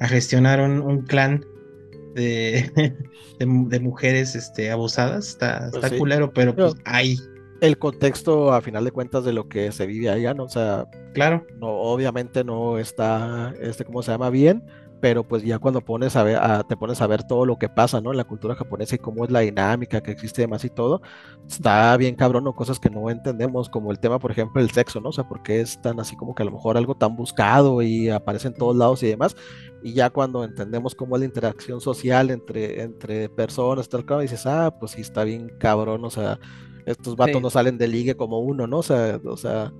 [0.00, 1.44] gestionar un, clan
[2.14, 2.94] de,
[3.38, 7.16] de, mujeres este, abusadas, está, pues está culero, pero pues hay.
[7.60, 10.44] El contexto, a final de cuentas, de lo que se vive allá, ¿no?
[10.44, 11.44] O sea, claro.
[11.58, 14.30] No, obviamente no está, este, ¿cómo se llama?
[14.30, 14.62] Bien,
[15.00, 16.38] pero pues ya cuando pones a ver,
[16.68, 18.10] te pones a ver todo lo que pasa, ¿no?
[18.10, 21.02] En la cultura japonesa y cómo es la dinámica que existe demás y todo,
[21.46, 25.00] está bien cabrón, o cosas que no entendemos, como el tema, por ejemplo, el sexo,
[25.00, 25.10] ¿no?
[25.10, 28.08] O sea, porque es tan así como que a lo mejor algo tan buscado y
[28.08, 29.36] aparece en todos lados y demás,
[29.82, 34.46] y ya cuando entendemos cómo es la interacción social entre, entre personas, tal como dices,
[34.46, 36.38] ah, pues sí, está bien cabrón, o sea,
[36.86, 38.78] estos vatos no salen de ligue como uno, ¿no?
[38.78, 39.72] O sea, o sea,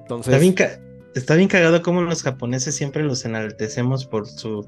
[0.00, 0.34] entonces...
[0.34, 0.87] Está bien,
[1.18, 4.66] está bien cagado como los japoneses siempre los enaltecemos por su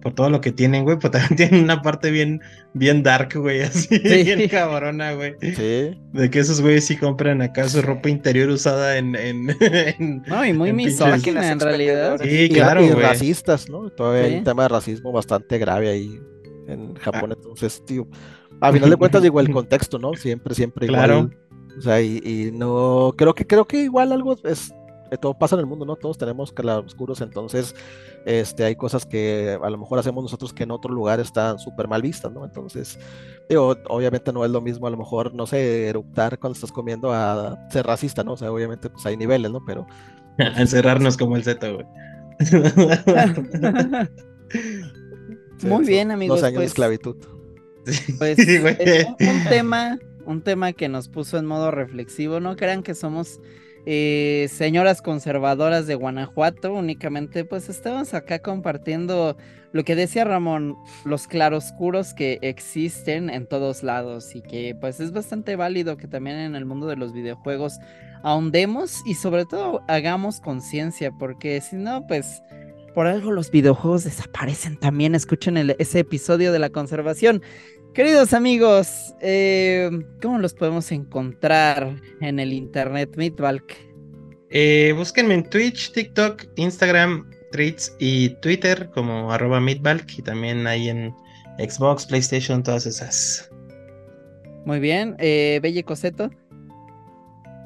[0.00, 2.40] por todo lo que tienen, güey, pero también tienen una parte bien,
[2.74, 5.34] bien dark, güey, así, bien cabrona, güey.
[5.40, 6.00] Sí.
[6.12, 9.14] De que esos güeyes sí compran acá su ropa interior usada en...
[9.16, 9.46] en
[10.26, 12.20] no, y muy misógina en realidad.
[12.22, 13.90] Sí, claro, y, racistas, ¿no?
[13.90, 16.20] Todavía hay un tema de racismo bastante grave ahí
[16.66, 18.06] en Japón, entonces, tío,
[18.60, 20.14] a final de cuentas, digo, el contexto, ¿no?
[20.14, 21.18] Siempre, siempre claro.
[21.18, 21.36] igual.
[21.78, 24.72] O sea, y, y, no, creo que, creo que igual algo es
[25.16, 25.96] todo pasa en el mundo, ¿no?
[25.96, 27.74] Todos tenemos claroscuros, entonces
[28.26, 31.88] este, hay cosas que a lo mejor hacemos nosotros que en otro lugar están súper
[31.88, 32.44] mal vistas, ¿no?
[32.44, 32.98] Entonces,
[33.48, 37.12] digo, obviamente no es lo mismo a lo mejor, no sé, eructar cuando estás comiendo
[37.12, 38.32] a ser racista, ¿no?
[38.32, 39.64] O sea, obviamente pues hay niveles, ¿no?
[39.66, 39.86] Pero...
[40.38, 41.86] Encerrarnos como el Z, güey.
[45.62, 46.40] Muy bien, amigos.
[46.40, 47.16] Dos años de pues, esclavitud.
[48.18, 52.38] Pues es un tema, un tema que nos puso en modo reflexivo.
[52.38, 53.40] No crean que somos
[53.86, 59.36] eh, señoras conservadoras de Guanajuato, únicamente pues estamos acá compartiendo
[59.72, 65.12] lo que decía Ramón, los claroscuros que existen en todos lados y que pues es
[65.12, 67.78] bastante válido que también en el mundo de los videojuegos
[68.22, 72.42] ahondemos y sobre todo hagamos conciencia, porque si no pues
[72.94, 77.42] por algo los videojuegos desaparecen también, escuchen ese episodio de la conservación.
[77.94, 79.90] Queridos amigos, eh,
[80.22, 83.76] ¿cómo los podemos encontrar en el internet, Meatbalk?
[84.50, 90.88] Eh, búsquenme en Twitch, TikTok, Instagram, Tweets y Twitter como arroba Meatbalk y también ahí
[90.88, 91.12] en
[91.58, 93.50] Xbox, PlayStation, todas esas.
[94.64, 96.30] Muy bien, eh, Belle Coseto.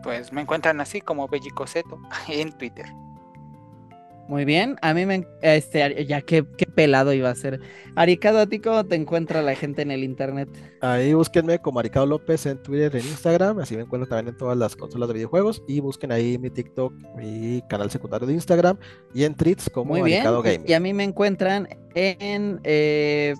[0.02, 2.86] Pues me encuentran así como Belle Coseto en Twitter.
[4.28, 7.60] Muy bien, a mí me, este, ya qué, qué pelado iba a ser.
[7.94, 10.48] Aricado, ¿a ti cómo te encuentra la gente en el internet?
[10.80, 14.56] Ahí búsquenme como Aricado López en Twitter, en Instagram, así me encuentro también en todas
[14.56, 18.78] las consolas de videojuegos y busquen ahí mi TikTok, mi canal secundario de Instagram
[19.12, 20.24] y en Treats como Muy bien.
[20.66, 23.34] Y a mí me encuentran en eh,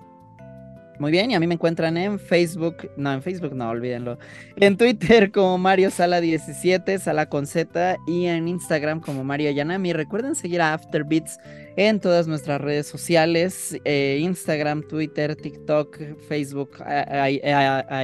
[1.00, 4.16] Muy bien, y a mí me encuentran en Facebook, no, en Facebook no, olvídenlo.
[4.56, 9.92] En Twitter como Mario Sala 17, Sala con Z, y en Instagram como Mario Yanami.
[9.92, 11.40] Recuerden seguir a Afterbeats
[11.76, 16.70] en todas nuestras redes sociales, eh, Instagram, Twitter, TikTok, Facebook,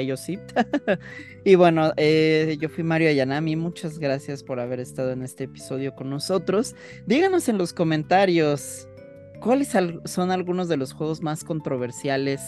[0.03, 0.26] iOS.
[1.45, 5.95] y bueno, eh, yo fui Mario Yanami, muchas gracias por haber estado en este episodio
[5.95, 6.74] con nosotros.
[7.07, 8.88] Díganos en los comentarios.
[9.41, 9.72] ¿Cuáles
[10.05, 12.43] son algunos de los juegos más controversiales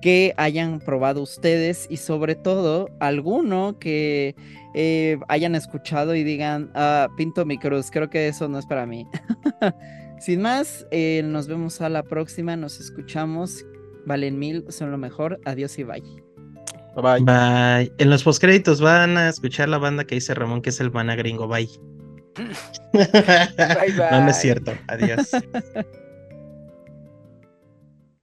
[0.00, 4.34] que hayan probado ustedes y sobre todo alguno que
[4.74, 8.86] eh, hayan escuchado y digan, ah, pinto mi cruz, creo que eso no es para
[8.86, 9.06] mí.
[10.20, 13.64] Sin más, eh, nos vemos a la próxima, nos escuchamos.
[14.06, 15.40] Valen mil, son lo mejor.
[15.44, 16.02] Adiós y bye.
[16.94, 17.92] Bye bye.
[17.98, 21.14] En los postcréditos van a escuchar la banda que dice Ramón, que es el mana
[21.16, 21.46] gringo.
[21.48, 21.68] Bye.
[22.34, 23.06] bye,
[23.96, 23.96] bye.
[24.10, 24.72] no, no es cierto.
[24.88, 25.30] Adiós.